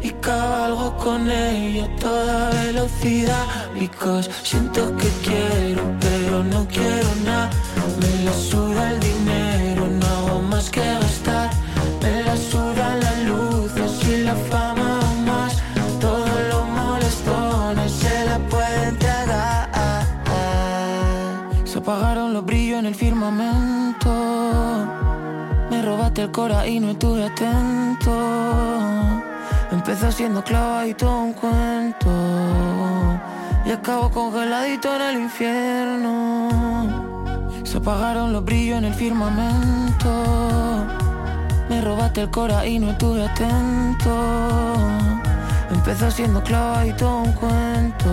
y 0.03 0.11
cabalgo 0.11 0.95
con 0.97 1.29
ella 1.29 1.85
a 1.85 1.95
toda 1.95 2.49
velocidad. 2.65 3.45
Because 3.73 4.29
siento 4.43 4.95
que 4.95 5.09
quiero, 5.23 5.81
pero 5.99 6.43
no 6.43 6.67
quiero 6.67 7.09
nada. 7.25 7.49
Me 7.99 8.25
la 8.25 8.33
suda 8.33 8.91
el 8.91 8.99
dinero, 8.99 9.87
no 9.87 10.05
hago 10.05 10.41
más 10.43 10.69
que 10.69 10.81
gastar. 10.81 11.20
El 26.21 26.29
cora 26.29 26.67
y 26.67 26.79
no 26.79 26.91
estuve 26.91 27.25
atento. 27.25 28.11
Empezó 29.71 30.11
siendo 30.11 30.43
clavadito 30.43 31.09
un 31.09 31.33
cuento. 31.33 32.11
Y 33.65 33.71
acabo 33.71 34.11
congeladito 34.11 34.95
en 34.95 35.01
el 35.01 35.15
infierno. 35.23 36.49
Se 37.63 37.77
apagaron 37.77 38.33
los 38.33 38.45
brillos 38.45 38.77
en 38.77 38.85
el 38.85 38.93
firmamento. 38.93 40.85
Me 41.69 41.81
robaste 41.81 42.21
el 42.21 42.29
cora 42.29 42.67
y 42.67 42.77
no 42.77 42.91
estuve 42.91 43.25
atento. 43.25 44.75
Empezó 45.71 46.11
siendo 46.11 46.43
clavadito 46.43 47.17
un 47.17 47.31
cuento. 47.31 48.11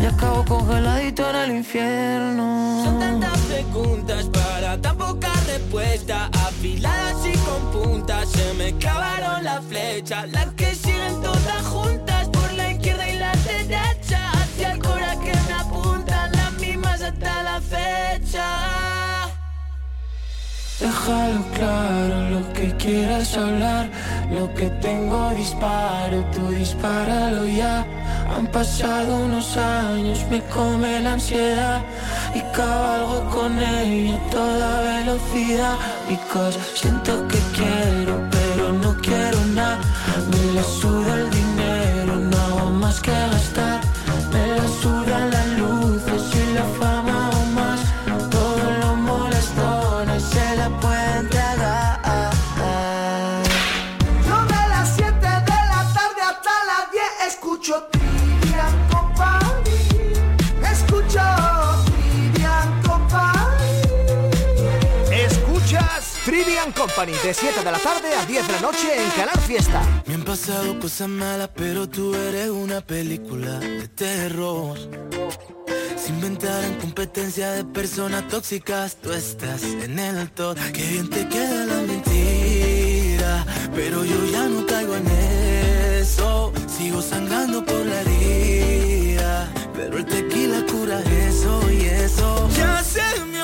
Y 0.00 0.06
acabo 0.06 0.42
congeladito 0.46 1.28
en 1.28 1.36
el 1.36 1.50
infierno. 1.56 2.82
Son 2.82 2.98
tantas 2.98 3.38
preguntas 3.40 4.24
para 4.26 4.80
tan 4.80 4.96
poca 4.96 5.32
respuesta. 5.46 6.30
Afiladas 6.66 7.24
y 7.24 7.32
con 7.38 7.70
puntas. 7.70 8.28
Se 8.28 8.54
me 8.54 8.76
clavaron 8.76 9.44
las 9.44 9.64
flechas. 9.66 10.28
Las 10.32 10.52
que 10.54 10.74
siguen 10.74 11.22
todas 11.22 11.64
juntas. 11.64 12.28
Por 12.28 12.52
la 12.54 12.72
izquierda 12.72 13.08
y 13.08 13.18
la 13.18 13.32
derecha. 13.36 14.32
Hacia 14.32 14.72
el 14.72 14.80
cora 14.80 15.16
que 15.20 15.32
me 15.46 15.52
apuntan. 15.52 16.32
Las 16.32 16.52
mismas 16.54 17.00
hasta 17.02 17.42
la 17.44 17.60
fecha. 17.60 18.85
Déjalo 20.78 21.42
claro, 21.54 22.28
lo 22.28 22.52
que 22.52 22.70
quieras 22.76 23.34
hablar, 23.34 23.88
lo 24.30 24.52
que 24.52 24.68
tengo 24.82 25.30
disparo, 25.30 26.22
tú 26.34 26.50
dispáralo 26.50 27.46
ya. 27.46 27.86
Han 28.36 28.46
pasado 28.48 29.16
unos 29.16 29.56
años, 29.56 30.26
me 30.30 30.42
come 30.42 31.00
la 31.00 31.14
ansiedad 31.14 31.80
y 32.34 32.40
cabalgo 32.54 33.24
con 33.30 33.58
ella 33.58 34.16
a 34.16 34.30
toda 34.30 34.80
velocidad. 34.82 35.76
Because 36.10 36.58
siento 36.74 37.26
que 37.26 37.38
quiero, 37.54 38.28
pero 38.30 38.72
no 38.74 38.94
quiero 39.00 39.38
nada. 39.54 39.80
Me 40.30 40.52
la 40.52 40.62
suda 40.62 41.14
el 41.14 41.30
dinero, 41.30 42.16
no 42.16 42.36
hago 42.36 42.70
más 42.70 43.00
que 43.00 43.12
gastar. 43.12 43.80
Me 44.30 44.46
la 44.58 44.68
suda 44.82 45.26
la 45.32 45.45
Company 66.96 67.18
de 67.22 67.34
7 67.34 67.62
de 67.62 67.70
la 67.70 67.78
tarde 67.78 68.14
a 68.14 68.24
10 68.24 68.46
de 68.46 68.52
la 68.54 68.60
noche 68.60 68.88
en 68.96 69.10
Canal 69.10 69.38
Fiesta. 69.40 69.82
Me 70.06 70.14
han 70.14 70.24
pasado 70.24 70.78
cosas 70.80 71.08
malas, 71.08 71.50
pero 71.54 71.86
tú 71.86 72.14
eres 72.14 72.48
una 72.48 72.80
película 72.80 73.58
de 73.58 73.86
terror. 73.88 74.78
Se 75.96 76.08
inventaron 76.08 76.74
competencia 76.76 77.50
de 77.52 77.64
personas 77.64 78.26
tóxicas, 78.28 78.96
tú 78.96 79.12
estás 79.12 79.62
en 79.62 79.98
el 79.98 80.30
top. 80.30 80.56
Que 80.72 80.86
bien 80.86 81.10
te 81.10 81.28
queda 81.28 81.66
la 81.66 81.82
mentira, 81.82 83.44
pero 83.74 84.02
yo 84.02 84.24
ya 84.32 84.48
no 84.48 84.64
caigo 84.64 84.96
en 84.96 85.06
eso. 86.00 86.52
Sigo 86.78 87.02
sangrando 87.02 87.62
por 87.62 87.84
la 87.84 88.00
herida, 88.00 89.52
pero 89.74 89.98
el 89.98 90.06
tequila 90.06 90.64
cura 90.64 91.00
eso 91.00 91.60
y 91.70 91.84
eso. 91.84 92.48
Ya 92.56 92.82
se 92.82 93.02
me 93.26 93.35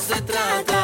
se 0.00 0.20
trata. 0.22 0.79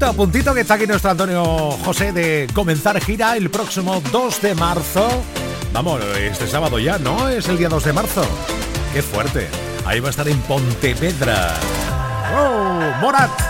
Puntito, 0.00 0.06
a 0.06 0.12
puntito 0.12 0.54
que 0.54 0.60
está 0.60 0.74
aquí 0.74 0.86
nuestro 0.86 1.10
Antonio 1.10 1.44
José 1.84 2.12
de 2.12 2.48
comenzar 2.54 3.00
gira 3.00 3.36
el 3.36 3.50
próximo 3.50 4.02
2 4.10 4.42
de 4.42 4.54
marzo. 4.54 5.08
Vamos, 5.72 6.00
este 6.18 6.46
sábado 6.46 6.78
ya, 6.78 6.98
¿no? 6.98 7.28
Es 7.28 7.48
el 7.48 7.58
día 7.58 7.68
2 7.68 7.84
de 7.84 7.92
marzo. 7.92 8.22
Qué 8.94 9.02
fuerte. 9.02 9.48
Ahí 9.84 10.00
va 10.00 10.08
a 10.08 10.10
estar 10.10 10.28
en 10.28 10.38
Pontevedra. 10.42 11.54
¡Oh! 12.34 13.00
¡Morat! 13.00 13.49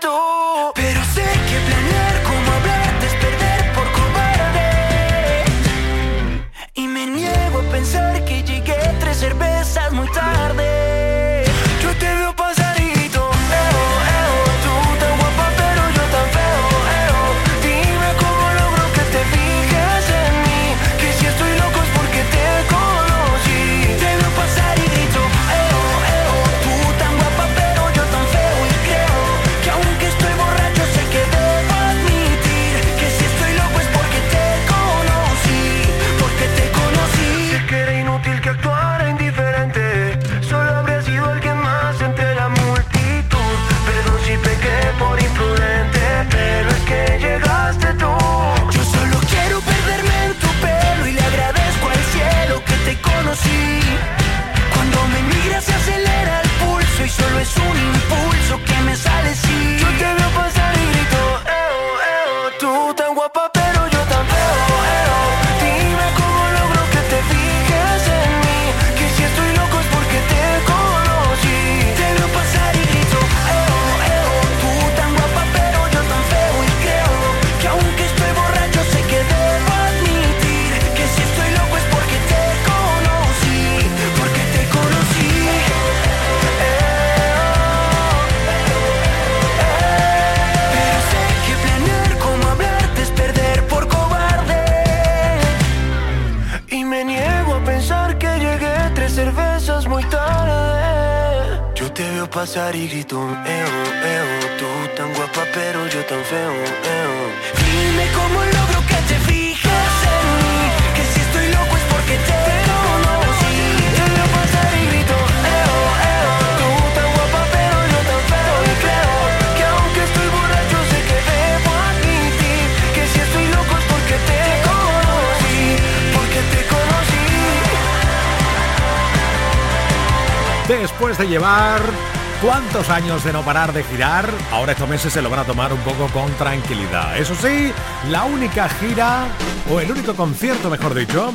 años 132.89 133.23
de 133.23 133.33
no 133.33 133.43
parar 133.43 133.73
de 133.73 133.83
girar, 133.83 134.29
ahora 134.51 134.71
estos 134.71 134.89
meses 134.89 135.13
se 135.13 135.21
lo 135.21 135.29
van 135.29 135.39
a 135.39 135.43
tomar 135.43 135.71
un 135.73 135.79
poco 135.79 136.07
con 136.07 136.31
tranquilidad. 136.33 137.17
Eso 137.17 137.35
sí, 137.35 137.71
la 138.09 138.23
única 138.23 138.67
gira, 138.69 139.27
o 139.71 139.79
el 139.79 139.91
único 139.91 140.13
concierto, 140.15 140.69
mejor 140.69 140.93
dicho, 140.93 141.33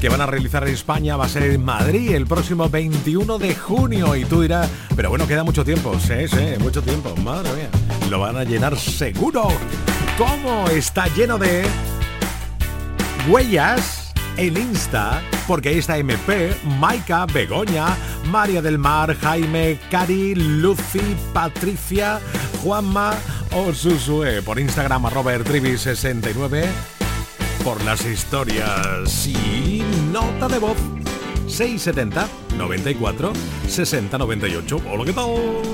que 0.00 0.08
van 0.08 0.20
a 0.20 0.26
realizar 0.26 0.66
en 0.66 0.74
España 0.74 1.16
va 1.16 1.24
a 1.24 1.28
ser 1.28 1.44
en 1.44 1.64
Madrid 1.64 2.14
el 2.14 2.26
próximo 2.26 2.68
21 2.68 3.38
de 3.38 3.54
junio. 3.54 4.14
Y 4.16 4.24
tú 4.24 4.42
dirás, 4.42 4.70
pero 4.94 5.08
bueno, 5.08 5.26
queda 5.26 5.44
mucho 5.44 5.64
tiempo. 5.64 5.98
Sí, 5.98 6.28
sí, 6.28 6.54
mucho 6.60 6.82
tiempo. 6.82 7.14
Madre 7.16 7.52
mía. 7.52 7.68
Lo 8.10 8.20
van 8.20 8.36
a 8.36 8.44
llenar 8.44 8.78
seguro. 8.78 9.48
¿Cómo 10.18 10.68
está 10.68 11.06
lleno 11.08 11.38
de 11.38 11.64
huellas? 13.28 14.06
El 14.36 14.58
Insta, 14.58 15.22
porque 15.46 15.70
ahí 15.70 15.78
está 15.78 15.96
MP, 15.96 16.54
Maika, 16.78 17.24
Begoña, 17.24 17.96
María 18.26 18.60
del 18.62 18.78
Mar, 18.78 19.16
Jaime, 19.16 19.78
Cari, 19.90 20.34
Lucy, 20.34 21.16
Patricia, 21.32 22.20
Juanma 22.62 23.14
o 23.52 23.72
Susue. 23.72 24.42
Por 24.42 24.58
Instagram, 24.58 25.06
Robert 25.10 25.46
69 25.46 26.68
por 27.66 27.82
las 27.82 28.04
historias 28.04 29.26
y 29.26 29.82
nota 30.12 30.46
de 30.46 30.60
voz 30.60 30.76
670 31.48 32.28
94 32.56 33.32
60 33.68 34.18
98. 34.18 34.80
Hola, 34.88 35.04
¿qué 35.04 35.12
tal? 35.12 35.24
Hola, 35.24 35.72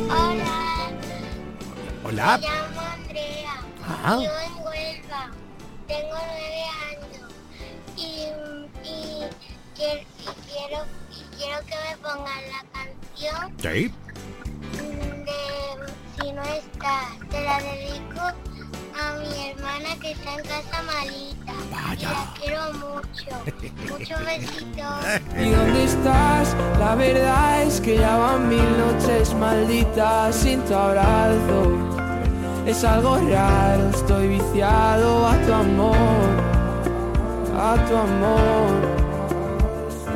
Hola. 2.05 2.39
me 2.39 2.47
llamo 2.47 2.81
Andrea. 2.81 3.61
Ah. 4.05 4.17
Vivo 4.19 4.33
en 4.33 4.55
Huelva. 4.65 5.31
Tengo 5.87 6.17
nueve 6.27 6.63
años. 6.89 7.31
Y, 7.97 8.01
y, 8.89 8.91
quiero, 9.77 10.01
y, 10.01 10.25
quiero, 10.51 10.87
y 10.87 11.02
quiero 11.43 11.59
que 11.67 11.75
me 11.75 11.97
pongan 11.97 12.43
la 12.51 12.63
canción 12.73 13.53
¿Sí? 13.59 13.93
de 15.25 16.25
Si 16.25 16.33
no 16.33 16.43
estás. 16.43 17.29
Te 17.31 17.43
la 17.43 17.59
dedico 17.61 18.21
a 18.21 19.13
mi 19.19 19.51
hermana 19.51 19.97
que 20.01 20.13
está 20.13 20.35
en 20.35 20.45
casa 20.45 20.83
malita. 20.83 21.53
Y 21.99 22.05
la 22.05 22.35
quiero 22.39 22.73
mucho. 22.75 23.31
Muchos 23.91 24.25
besitos. 24.25 25.05
¿Y 25.37 25.51
dónde 25.51 25.85
estás? 25.85 26.57
La 26.79 26.95
verdad 26.95 27.63
es 27.63 27.81
que 27.81 27.99
ya 27.99 28.17
van 28.17 28.49
mil 28.49 28.79
noches 28.79 29.35
malditas 29.35 30.35
sin 30.37 30.61
tu 30.65 30.75
abrazo. 30.75 31.73
Es 32.67 32.85
algo 32.85 33.17
raro, 33.17 33.91
estoy 33.91 34.29
viciado 34.29 35.27
a 35.27 35.37
tu 35.45 35.53
amor, 35.53 35.97
a 37.59 37.75
tu 37.89 37.97
amor, 37.97 39.02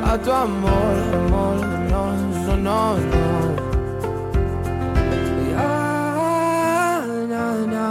a 0.07 0.17
tu 0.17 0.31
amor, 0.31 0.95
amor, 1.13 1.57
no, 1.91 2.03
no, 2.45 2.55
no, 2.55 2.97
no. 3.11 3.25
Ya, 5.51 7.03
na, 7.31 7.45
na. 7.73 7.89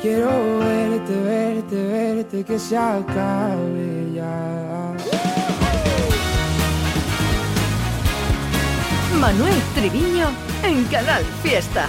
Quiero 0.00 0.30
verte, 0.60 1.14
verte, 1.30 1.76
verte, 1.86 2.44
que 2.44 2.58
se 2.58 2.76
acabe 2.76 4.12
ya. 4.14 4.94
Manuel 9.20 9.58
Triviño 9.74 10.28
en 10.62 10.84
Canal 10.84 11.22
Fiesta. 11.42 11.88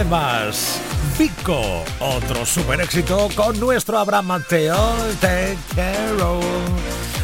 Vez 0.00 0.08
más, 0.08 0.80
Vico, 1.18 1.84
otro 1.98 2.46
super 2.46 2.80
éxito 2.80 3.28
con 3.34 3.58
nuestro 3.60 3.98
Abraham 3.98 4.26
Mateo. 4.26 4.76
Te 5.20 5.58
quiero. 5.74 6.40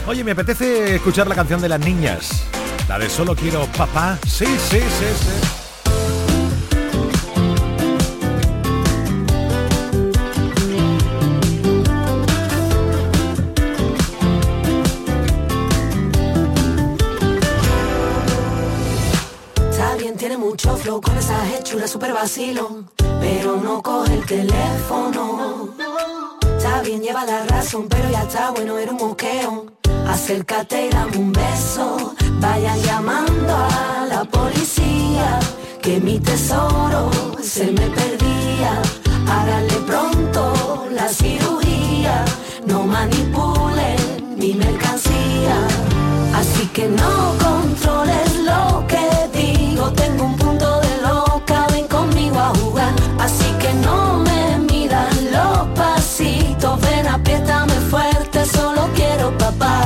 Oye, 0.07 0.23
me 0.23 0.33
apetece 0.33 0.97
escuchar 0.97 1.27
la 1.27 1.35
canción 1.35 1.61
de 1.61 1.69
las 1.69 1.81
niñas. 1.81 2.45
La 2.89 2.99
de 2.99 3.09
Solo 3.09 3.35
quiero 3.35 3.67
papá. 3.77 4.19
Sí, 4.27 4.47
sí, 4.47 4.81
sí, 4.81 5.07
sí. 5.21 5.66
Super 21.87 22.13
vacilón, 22.13 22.91
pero 23.21 23.57
no 23.57 23.81
coge 23.81 24.15
el 24.15 24.27
teléfono. 24.27 25.69
Está 26.57 26.83
bien, 26.83 27.01
lleva 27.01 27.25
la 27.25 27.45
razón, 27.45 27.87
pero 27.89 28.11
ya 28.11 28.23
está 28.23 28.51
bueno, 28.51 28.77
era 28.79 28.91
un 28.91 28.97
moqueo. 28.97 29.67
Acércate 30.09 30.87
y 30.87 30.89
dame 30.91 31.17
un 31.17 31.33
beso. 31.33 32.15
Vayan 32.41 32.81
llamando 32.83 33.55
a 33.55 34.07
la 34.09 34.25
policía, 34.25 35.39
que 35.81 36.01
mi 36.01 36.19
tesoro 36.19 37.11
se 37.41 37.67
me 37.67 37.87
perdía. 37.89 38.83
Háganle 39.29 39.77
pronto 39.87 40.87
la 40.91 41.09
cirugía, 41.09 42.25
no 42.67 42.83
manipulen 42.85 44.37
mi 44.37 44.55
mercancía. 44.55 45.57
Así 46.35 46.67
que 46.69 46.89
no 46.89 47.35
controles 47.39 48.41
lo 48.41 48.85
que 48.89 49.07
digo, 49.39 49.91
tengo 49.93 50.25
un 50.25 50.37
apriétame 57.17 57.73
fuerte, 57.91 58.45
solo 58.47 58.89
quiero 58.95 59.37
papá. 59.39 59.85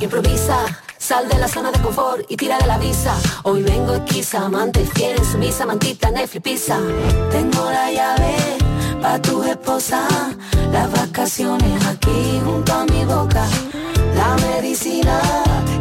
Improvisa. 0.00 0.58
Sal 0.98 1.28
de 1.28 1.36
la 1.36 1.48
zona 1.48 1.72
de 1.72 1.80
confort 1.80 2.24
y 2.28 2.36
tira 2.36 2.58
de 2.58 2.66
la 2.66 2.78
visa. 2.78 3.14
Hoy 3.42 3.62
vengo 3.62 3.94
esquiza, 3.94 4.46
amante 4.46 4.86
fiel, 4.94 5.18
sumisa, 5.24 5.66
mantita, 5.66 6.10
Netflix, 6.10 6.42
pizza. 6.42 6.78
Tengo 7.30 7.70
la 7.70 7.90
llave 7.90 8.36
pa' 9.02 9.18
tu 9.20 9.42
esposa. 9.42 10.06
Las 10.72 10.90
vacaciones 10.92 11.84
aquí 11.86 12.40
junto 12.44 12.72
a 12.72 12.84
mi 12.84 13.04
boca. 13.04 13.44
La 14.14 14.36
medicina 14.46 15.20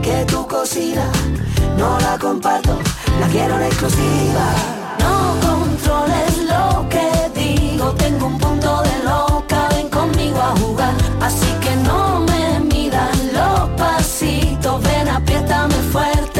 que 0.01 0.25
tú 0.25 0.47
cocinas, 0.47 1.15
no 1.77 1.99
la 1.99 2.17
comparto, 2.17 2.75
la 3.19 3.27
quiero 3.27 3.55
en 3.57 3.63
exclusiva. 3.63 4.45
No 4.99 5.35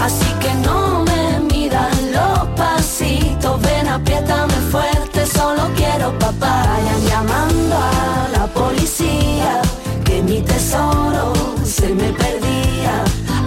Así 0.00 0.32
que 0.40 0.54
no 0.54 1.02
me 1.02 1.40
midan 1.52 2.12
los 2.12 2.48
pasitos, 2.56 3.60
ven 3.62 3.88
apriétame 3.88 4.54
fuerte, 4.70 5.26
solo 5.26 5.62
quiero 5.76 6.16
papá. 6.20 6.62
Vayan 6.68 7.02
llamando 7.04 7.76
a 7.76 8.28
la 8.32 8.46
policía, 8.46 9.60
que 10.04 10.22
mi 10.22 10.40
tesoro 10.40 11.32
se 11.64 11.88
me 11.88 12.12
perdía. 12.12 13.02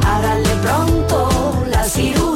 Háganle 0.05 0.55
pronto 0.61 1.29
la 1.69 1.85
cirugía, 1.85 2.30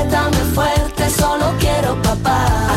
apriétame 0.00 0.36
fuerte, 0.54 1.10
solo 1.10 1.52
quiero 1.58 2.00
papá. 2.02 2.69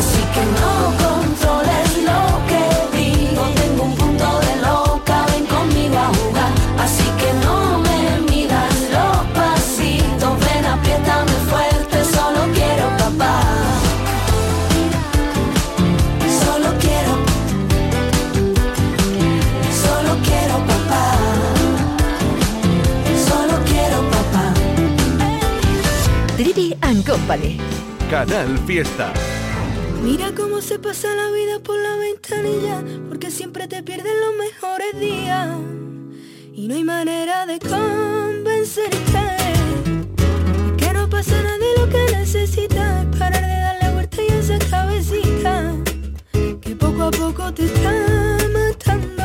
Company. 27.24 27.56
Canal 28.10 28.58
Fiesta. 28.66 29.10
Mira 30.02 30.32
cómo 30.36 30.60
se 30.60 30.78
pasa 30.78 31.08
la 31.14 31.30
vida 31.30 31.58
por 31.58 31.78
la 31.78 31.96
ventanilla, 31.96 32.84
porque 33.08 33.30
siempre 33.30 33.66
te 33.66 33.82
pierden 33.82 34.12
los 34.20 34.36
mejores 34.36 35.00
días. 35.00 35.56
Y 36.52 36.68
no 36.68 36.74
hay 36.74 36.84
manera 36.84 37.46
de 37.46 37.58
convencerte 37.60 39.24
que 40.76 40.92
no 40.92 41.08
pasa 41.08 41.40
nada 41.42 41.56
de 41.56 41.78
lo 41.78 41.88
que 41.88 42.12
necesitas. 42.14 43.06
Es 43.06 43.18
parar 43.18 43.40
de 43.40 43.58
darle 43.58 43.94
vuelta 43.94 44.22
y 44.22 44.32
esa 44.32 44.58
cabecita 44.58 45.72
que 46.60 46.76
poco 46.76 47.04
a 47.04 47.10
poco 47.10 47.54
te 47.54 47.64
está 47.64 47.90
matando. 48.52 49.24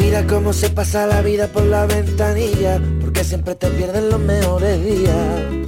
Mira 0.00 0.26
cómo 0.26 0.54
se 0.54 0.70
pasa 0.70 1.06
la 1.06 1.20
vida 1.20 1.46
por 1.48 1.64
la 1.64 1.84
ventanilla, 1.84 2.80
porque 3.02 3.22
siempre 3.22 3.54
te 3.54 3.68
pierden 3.68 4.08
los 4.08 4.20
mejores 4.20 4.82
días. 4.82 5.65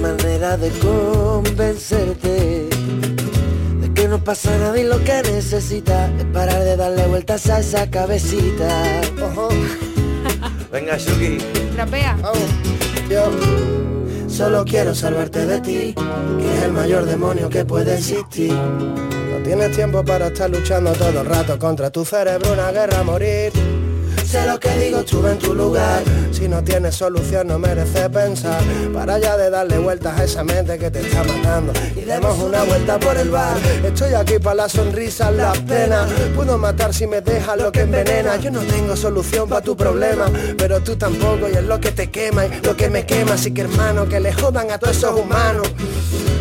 Manera 0.00 0.56
de 0.56 0.70
convencerte 0.78 2.68
de 3.80 3.94
que 3.94 4.08
no 4.08 4.24
pasa 4.24 4.50
nada 4.56 4.78
y 4.78 4.84
lo 4.84 4.98
que 5.04 5.22
necesitas 5.22 6.10
es 6.18 6.24
parar 6.26 6.64
de 6.64 6.76
darle 6.76 7.06
vueltas 7.06 7.50
a 7.50 7.60
esa 7.60 7.90
cabecita. 7.90 9.02
Ojo. 9.22 9.50
Venga, 10.72 10.96
Shuki. 10.96 11.36
Trapea. 11.74 12.16
Yo 13.10 13.30
solo 14.26 14.64
quiero 14.64 14.94
salvarte 14.94 15.44
de 15.44 15.60
ti, 15.60 15.94
que 15.94 16.56
es 16.56 16.62
el 16.62 16.72
mayor 16.72 17.04
demonio 17.04 17.50
que 17.50 17.66
puede 17.66 17.96
existir. 17.96 18.54
No 18.54 19.42
tienes 19.44 19.76
tiempo 19.76 20.02
para 20.02 20.28
estar 20.28 20.48
luchando 20.48 20.92
todo 20.92 21.20
el 21.20 21.26
rato 21.26 21.58
contra 21.58 21.90
tu 21.90 22.06
cerebro, 22.06 22.54
una 22.54 22.72
guerra 22.72 23.00
a 23.00 23.04
morir. 23.04 23.52
Sé 24.30 24.46
lo 24.46 24.60
que 24.60 24.70
digo, 24.78 25.00
estuve 25.00 25.32
en 25.32 25.38
tu 25.40 25.52
lugar. 25.52 26.04
Si 26.30 26.46
no 26.46 26.62
tienes 26.62 26.94
solución 26.94 27.48
no 27.48 27.58
merece 27.58 28.08
pensar. 28.10 28.62
Para 28.94 29.18
ya 29.18 29.36
de 29.36 29.50
darle 29.50 29.78
vueltas 29.78 30.20
a 30.20 30.22
esa 30.22 30.44
mente 30.44 30.78
que 30.78 30.88
te 30.88 31.00
está 31.00 31.24
matando. 31.24 31.72
Y 31.96 32.02
demos 32.02 32.38
una 32.38 32.62
vuelta 32.62 33.00
por 33.00 33.16
el 33.16 33.28
bar. 33.28 33.56
Estoy 33.84 34.14
aquí 34.14 34.38
para 34.38 34.54
las 34.54 34.70
sonrisas, 34.70 35.34
las 35.34 35.58
penas. 35.58 36.08
Puedo 36.36 36.58
matar 36.58 36.94
si 36.94 37.08
me 37.08 37.20
dejas 37.20 37.58
lo 37.58 37.72
que 37.72 37.80
envenena. 37.80 38.36
Yo 38.36 38.52
no 38.52 38.60
tengo 38.60 38.94
solución 38.94 39.48
para 39.48 39.62
tu 39.62 39.76
problema, 39.76 40.26
pero 40.56 40.80
tú 40.80 40.94
tampoco 40.94 41.48
y 41.48 41.56
es 41.56 41.64
lo 41.64 41.80
que 41.80 41.90
te 41.90 42.08
quema 42.08 42.46
y 42.46 42.60
lo 42.62 42.76
que 42.76 42.88
me 42.88 43.04
quema. 43.04 43.32
Así 43.32 43.50
que 43.52 43.62
hermano, 43.62 44.08
que 44.08 44.20
le 44.20 44.32
jodan 44.32 44.70
a 44.70 44.78
todos 44.78 44.96
esos 44.96 45.18
humanos. 45.18 45.66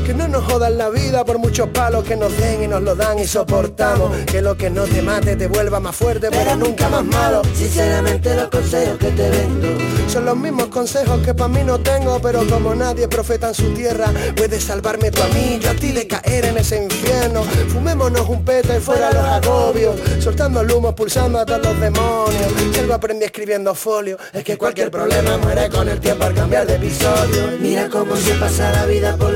Que 0.10 0.16
no 0.16 0.28
nos 0.28 0.43
jodan 0.43 0.76
la 0.80 0.89
vida 0.89 1.24
por 1.24 1.38
muchos 1.38 1.70
palos 1.70 2.03
que 2.03 2.16
nos 2.16 2.36
den 2.36 2.64
y 2.64 2.68
nos 2.68 2.82
lo 2.82 2.95
dan 2.95 3.20
y 3.20 3.28
soportamos. 3.28 4.10
Que 4.26 4.41
lo 4.41 4.57
que 4.57 4.72
no 4.72 4.86
te 4.86 5.03
mate 5.03 5.36
te 5.36 5.45
vuelva 5.45 5.80
más 5.80 5.95
fuerte, 5.95 6.30
pero 6.32 6.55
nunca 6.55 6.89
más 6.89 7.05
malo. 7.05 7.43
Sinceramente 7.53 8.34
los 8.34 8.47
consejos 8.47 8.97
que 8.97 9.12
te 9.12 9.30
vendo 9.30 9.68
son 10.10 10.26
los 10.26 10.36
mismos 10.36 10.70
consejos 10.70 11.22
que 11.22 11.36
para 11.36 11.49
mí 11.49 11.60
no 11.64 11.80
tengo, 11.80 12.20
pero 12.20 12.43
como 12.47 12.74
nadie 12.74 13.07
profeta 13.07 13.49
en 13.49 13.53
su 13.53 13.72
tierra, 13.76 14.07
puedes 14.36 14.64
salvarme 14.64 15.12
tú 15.12 15.22
a 15.22 15.28
mí, 15.28 15.60
yo 15.62 15.70
a 15.70 15.76
ti 15.76 15.91
de 15.91 16.07
caer 16.07 16.45
en 16.45 16.57
ese 16.57 16.84
infierno. 16.84 17.43
Fumémonos 17.68 18.28
un 18.28 18.43
peta 18.43 18.76
y 18.76 18.80
fuera 18.80 19.12
los 19.12 19.24
agobios, 19.24 19.95
soltando 20.20 20.62
el 20.62 20.72
humo, 20.72 20.95
pulsando 20.95 21.38
a 21.38 21.45
todos 21.45 21.64
los 21.64 21.80
demonios. 21.80 22.51
Si 22.74 22.80
algo 22.80 22.95
aprendí 22.95 23.26
escribiendo 23.26 23.76
folio, 23.76 24.18
es 24.34 24.43
que 24.43 24.57
cualquier 24.57 24.89
problema 24.89 25.38
muere 25.38 25.70
con 25.70 25.88
el 25.88 25.99
tiempo 25.99 26.24
al 26.24 26.34
cambiar 26.34 26.66
de 26.66 26.78
episodio. 26.78 27.60
Mira 27.60 27.88
cómo 27.88 28.16
se 28.16 28.34
pasa 28.34 28.72
la 28.72 28.88
vida 28.88 29.16
por 29.16 29.28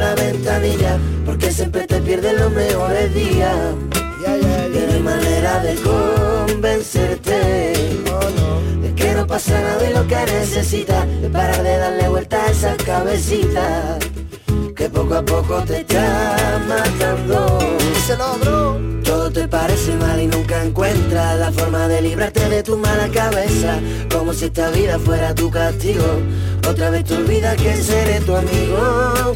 porque 1.25 1.51
siempre 1.51 1.87
te 1.87 1.99
pierden 2.01 2.37
los 2.37 2.51
mejores 2.51 3.13
días. 3.13 3.55
Y 4.25 4.85
no 4.85 4.93
hay 4.93 5.01
manera 5.01 5.59
de 5.59 5.75
convencerte 5.75 7.31
de 8.81 8.93
que 8.95 9.13
no 9.13 9.27
pasa 9.27 9.59
nada 9.61 9.89
y 9.89 9.93
lo 9.93 10.07
que 10.07 10.15
necesitas 10.15 11.05
es 11.21 11.29
parar 11.29 11.61
de 11.61 11.77
darle 11.77 12.07
vuelta 12.07 12.43
a 12.43 12.51
esa 12.51 12.75
cabecita 12.77 13.99
que 14.75 14.89
poco 14.89 15.15
a 15.15 15.23
poco 15.23 15.61
te 15.63 15.81
está 15.81 16.59
matando. 16.67 17.59
Díselo, 17.93 18.37
bro. 18.41 18.93
Todo 19.03 19.29
te 19.29 19.47
parece 19.47 19.95
mal 19.97 20.19
y 20.19 20.27
nunca 20.27 20.63
encuentras 20.63 21.37
la 21.37 21.51
forma 21.51 21.87
de 21.87 22.01
librarte 22.01 22.49
de 22.49 22.63
tu 22.63 22.77
mala 22.77 23.07
cabeza, 23.09 23.79
como 24.11 24.33
si 24.33 24.45
esta 24.45 24.69
vida 24.71 24.97
fuera 24.97 25.35
tu 25.35 25.51
castigo. 25.51 26.05
Otra 26.67 26.89
vez 26.89 27.03
te 27.03 27.15
olvidas 27.15 27.55
que 27.57 27.75
seré 27.75 28.21
tu 28.21 28.35
amigo, 28.35 29.35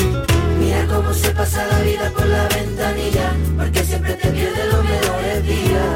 Cómo 0.93 1.13
se 1.13 1.31
pasa 1.31 1.65
la 1.67 1.79
vida 1.79 2.11
por 2.11 2.25
la 2.25 2.47
ventanilla, 2.49 3.33
porque 3.57 3.81
siempre 3.81 4.13
te 4.15 4.27
pierden 4.27 4.69
los 4.71 4.83
mejores 4.83 5.47
días. 5.47 5.91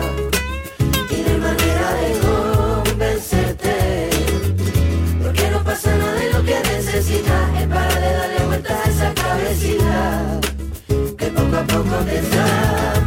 Y 1.09 1.17
no 1.21 1.29
hay 1.31 1.37
manera 1.37 1.87
de 1.99 2.09
convencerte, 2.85 4.09
porque 5.21 5.49
no 5.51 5.63
pasa 5.65 5.95
nada 5.97 6.25
y 6.25 6.33
lo 6.33 6.43
que 6.45 6.59
necesitas 6.71 7.61
es 7.61 7.67
para 7.67 7.99
de 7.99 8.13
darle 8.13 8.45
vueltas 8.45 8.85
a 8.85 8.89
esa 8.89 9.13
cabecita, 9.13 10.39
que 11.17 11.25
poco 11.27 11.55
a 11.57 11.63
poco 11.63 11.95
te 12.05 12.19
está 12.19 12.45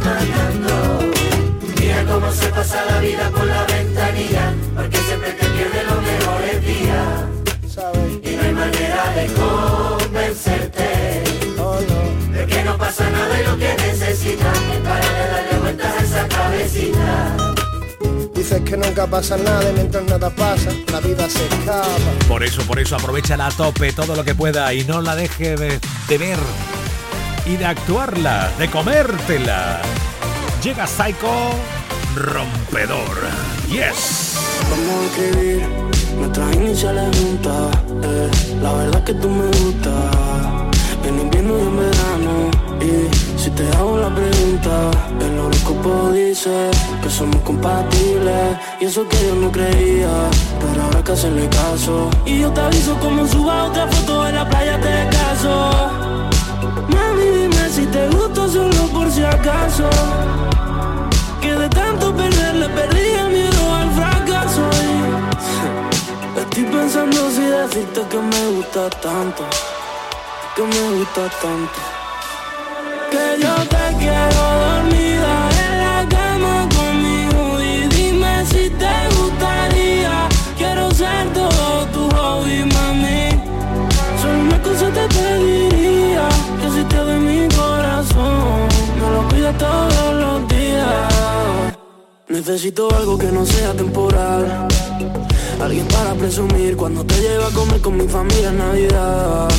matando. 0.05 1.11
Mira 1.79 2.05
cómo 2.05 2.31
se 2.31 2.47
pasa 2.49 2.85
la 2.85 2.99
vida 2.99 3.31
por 3.31 3.45
la 3.45 3.68
que 18.69 18.77
nunca 18.77 19.07
pasa 19.07 19.35
nada 19.37 19.67
y 19.69 19.73
mientras 19.73 20.03
nada 20.05 20.29
pasa, 20.29 20.69
la 20.91 20.99
vida 20.99 21.27
se 21.27 21.43
escapa. 21.47 21.87
Por 22.27 22.43
eso, 22.43 22.61
por 22.63 22.77
eso, 22.79 22.95
aprovechala 22.95 23.47
a 23.47 23.51
tope 23.51 23.91
todo 23.93 24.15
lo 24.15 24.23
que 24.23 24.35
pueda 24.35 24.71
y 24.73 24.83
no 24.83 25.01
la 25.01 25.15
deje 25.15 25.55
de, 25.55 25.79
de 26.07 26.17
ver 26.17 26.37
y 27.47 27.55
de 27.57 27.65
actuarla, 27.65 28.51
de 28.59 28.69
comértela. 28.69 29.81
Llega 30.63 30.85
Psycho 30.85 31.31
rompedor. 32.15 33.17
Yes. 33.71 34.35
Vamos 34.69 35.03
a 35.03 35.05
escribir 35.07 35.63
nuestras 36.17 36.55
iniciales 36.55 37.17
juntas. 37.17 37.77
eh. 38.03 38.29
La 38.61 38.73
verdad 38.73 39.03
que 39.03 39.13
tú 39.15 39.29
me 39.29 39.45
gustas. 39.47 40.15
En 41.07 41.19
invierno 41.19 41.57
y 41.57 41.61
en 41.61 41.77
verano. 41.77 42.51
Y 42.81 43.28
si 43.39 43.49
te 43.51 43.65
hago 43.77 43.97
la 43.97 44.13
pregunta, 44.13 44.91
el 45.21 45.39
horóscopo 45.39 46.11
dice 46.11 46.69
que 47.01 47.09
somos 47.09 47.41
compatibles. 47.43 48.57
Y 48.81 48.85
eso 48.85 49.07
que 49.07 49.17
yo 49.27 49.35
no 49.35 49.49
creía, 49.49 50.09
pero 50.59 50.83
ahora 50.83 51.01
que 51.01 51.11
hacerle 51.13 51.47
caso. 51.47 52.09
Y 52.25 52.41
yo 52.41 52.51
te 52.51 52.59
aviso 52.59 52.95
como 52.99 53.25
suba 53.25 53.65
otra 53.65 53.87
foto 53.87 54.27
en 54.27 54.35
la 54.35 54.49
playa 54.49 54.79
te 54.81 55.17
caso. 55.17 55.71
Mami, 56.89 57.23
dime 57.23 57.69
si 57.69 57.85
te 57.85 58.09
gusto 58.09 58.49
solo 58.49 58.87
por 58.93 59.09
si 59.09 59.23
acaso. 59.23 59.89
Que 61.41 61.53
de 61.53 61.69
tanto 61.69 62.13
perder 62.13 62.55
le 62.55 62.69
perdí 62.69 63.07
el 63.21 63.29
miedo 63.29 63.73
al 63.73 63.89
fracaso. 63.91 64.69
Y 66.35 66.39
estoy 66.39 66.63
pensando 66.63 67.29
si 67.31 67.43
decirte 67.43 68.01
que 68.09 68.17
me 68.17 68.47
gusta 68.57 68.89
tanto. 68.89 69.43
Que 70.55 70.63
me 70.63 70.97
gusta 70.97 71.29
tanto. 71.41 71.98
Todos 89.57 90.13
los 90.13 90.47
días. 90.47 91.13
Necesito 92.27 92.93
algo 92.95 93.17
que 93.17 93.31
no 93.31 93.45
sea 93.45 93.73
temporal. 93.73 94.67
Alguien 95.61 95.87
para 95.87 96.13
presumir 96.13 96.77
cuando 96.77 97.03
te 97.05 97.19
llevo 97.19 97.45
a 97.45 97.51
comer 97.51 97.81
con 97.81 97.97
mi 97.97 98.07
familia 98.07 98.49
en 98.49 98.57
Navidad. 98.57 99.49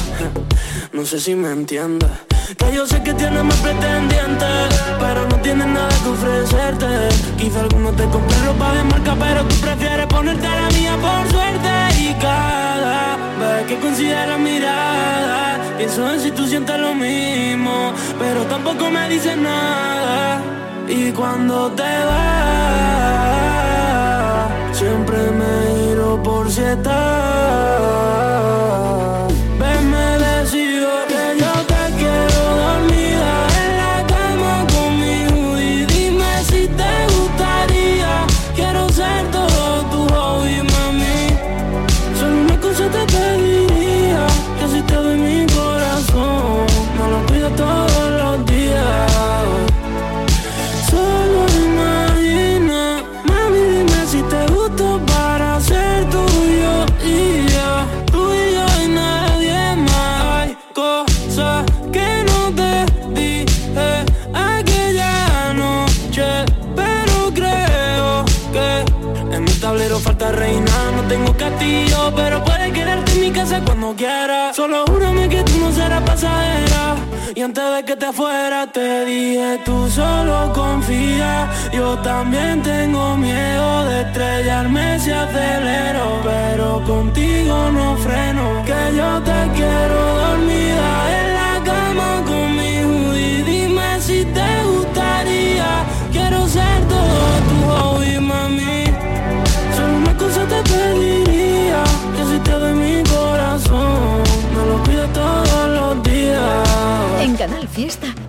No 0.92 1.05
sé 1.05 1.20
si 1.20 1.34
me 1.34 1.51
entiendes. 1.51 2.30
Que 2.59 2.72
yo 2.74 2.84
sé 2.84 3.01
que 3.03 3.14
tienes 3.14 3.44
más 3.44 3.57
pretendientes, 3.59 4.82
pero 4.98 5.24
no 5.28 5.36
tienes 5.36 5.68
nada 5.68 5.88
que 6.03 6.09
ofrecerte. 6.09 7.09
Quizá 7.38 7.61
alguno 7.61 7.92
te 7.92 8.05
compre 8.07 8.36
ropa 8.44 8.72
de 8.72 8.82
marca, 8.84 9.14
pero 9.18 9.44
tú 9.44 9.55
prefieres 9.57 10.07
ponerte 10.07 10.48
la 10.48 10.68
mía 10.70 10.96
por 11.01 11.30
suerte. 11.30 11.68
Y 11.96 12.12
cada 12.14 13.16
vez 13.38 13.66
que 13.68 13.78
considero 13.78 14.36
mirada, 14.38 15.61
pienso 15.78 16.05
saber 16.05 16.20
si 16.20 16.32
tú 16.32 16.44
sientes 16.48 16.76
lo 16.76 16.92
mismo, 16.92 17.92
pero 18.18 18.42
tampoco 18.46 18.90
me 18.90 19.09
dices 19.09 19.36
nada. 19.36 20.40
Y 20.88 21.12
cuando 21.12 21.70
te 21.70 21.82
vas, 21.82 22.18
siempre 24.72 25.18
me 25.30 25.68
giro 25.76 26.20
por 26.20 26.51
si 26.51 26.62
estás. 26.62 27.61
Pero 72.16 72.42
puedes 72.44 72.72
quedarte 72.72 73.12
en 73.12 73.20
mi 73.20 73.30
casa 73.30 73.61
cuando 73.64 73.94
quieras. 73.94 74.56
Solo 74.56 74.84
júrame 74.86 75.28
que 75.28 75.42
tú 75.42 75.58
no 75.58 75.72
serás 75.72 76.02
pasajera. 76.02 76.96
Y 77.34 77.42
antes 77.42 77.64
de 77.74 77.84
que 77.84 77.96
te 77.96 78.12
fuera 78.12 78.66
te 78.66 79.04
dije 79.04 79.61
tú 79.64 79.88
solo 79.90 80.52
confía. 80.54 81.48
Yo 81.72 81.98
también 81.98 82.62
tengo 82.62 83.16
miedo 83.16 83.84
de 83.84 84.00
estrellarme 84.02 84.98
si 84.98 85.11
acelero 85.11 86.20
Pero 86.24 86.82
contigo 86.84 87.70
no 87.70 87.96
freno. 87.96 88.62
Que 88.64 88.96
yo 88.96 89.20
te 89.22 89.40
quiero 89.54 90.00
dormida 90.24 90.88
en 91.18 91.34
la 91.40 91.52
cama 91.64 92.24
conmigo 92.26 93.14
Y 93.14 93.42
dime 93.42 94.00
si 94.00 94.24
te 94.24 94.50
gustaría. 94.64 95.84
Quiero 96.11 96.48
ser 96.48 96.80
todo 96.88 97.28
tu 97.48 97.56
hobby, 97.70 98.18
mami 98.18 98.89
Canal 107.37 107.68
Fiesta 107.68 108.09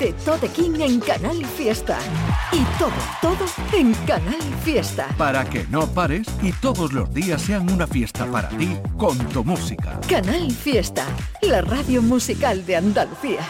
de 0.00 0.14
Tote 0.24 0.48
King 0.48 0.80
en 0.80 0.98
Canal 0.98 1.44
Fiesta. 1.44 1.98
Y 2.52 2.64
todo, 2.78 2.90
todo 3.20 3.44
en 3.74 3.92
Canal 4.06 4.40
Fiesta. 4.64 5.06
Para 5.18 5.44
que 5.44 5.66
no 5.68 5.86
pares 5.86 6.26
y 6.42 6.52
todos 6.52 6.94
los 6.94 7.12
días 7.12 7.42
sean 7.42 7.70
una 7.70 7.86
fiesta 7.86 8.24
para 8.26 8.48
ti 8.48 8.76
con 8.96 9.18
tu 9.28 9.44
música. 9.44 10.00
Canal 10.08 10.50
Fiesta, 10.50 11.04
la 11.42 11.60
radio 11.60 12.00
musical 12.00 12.64
de 12.64 12.76
Andalucía. 12.76 13.40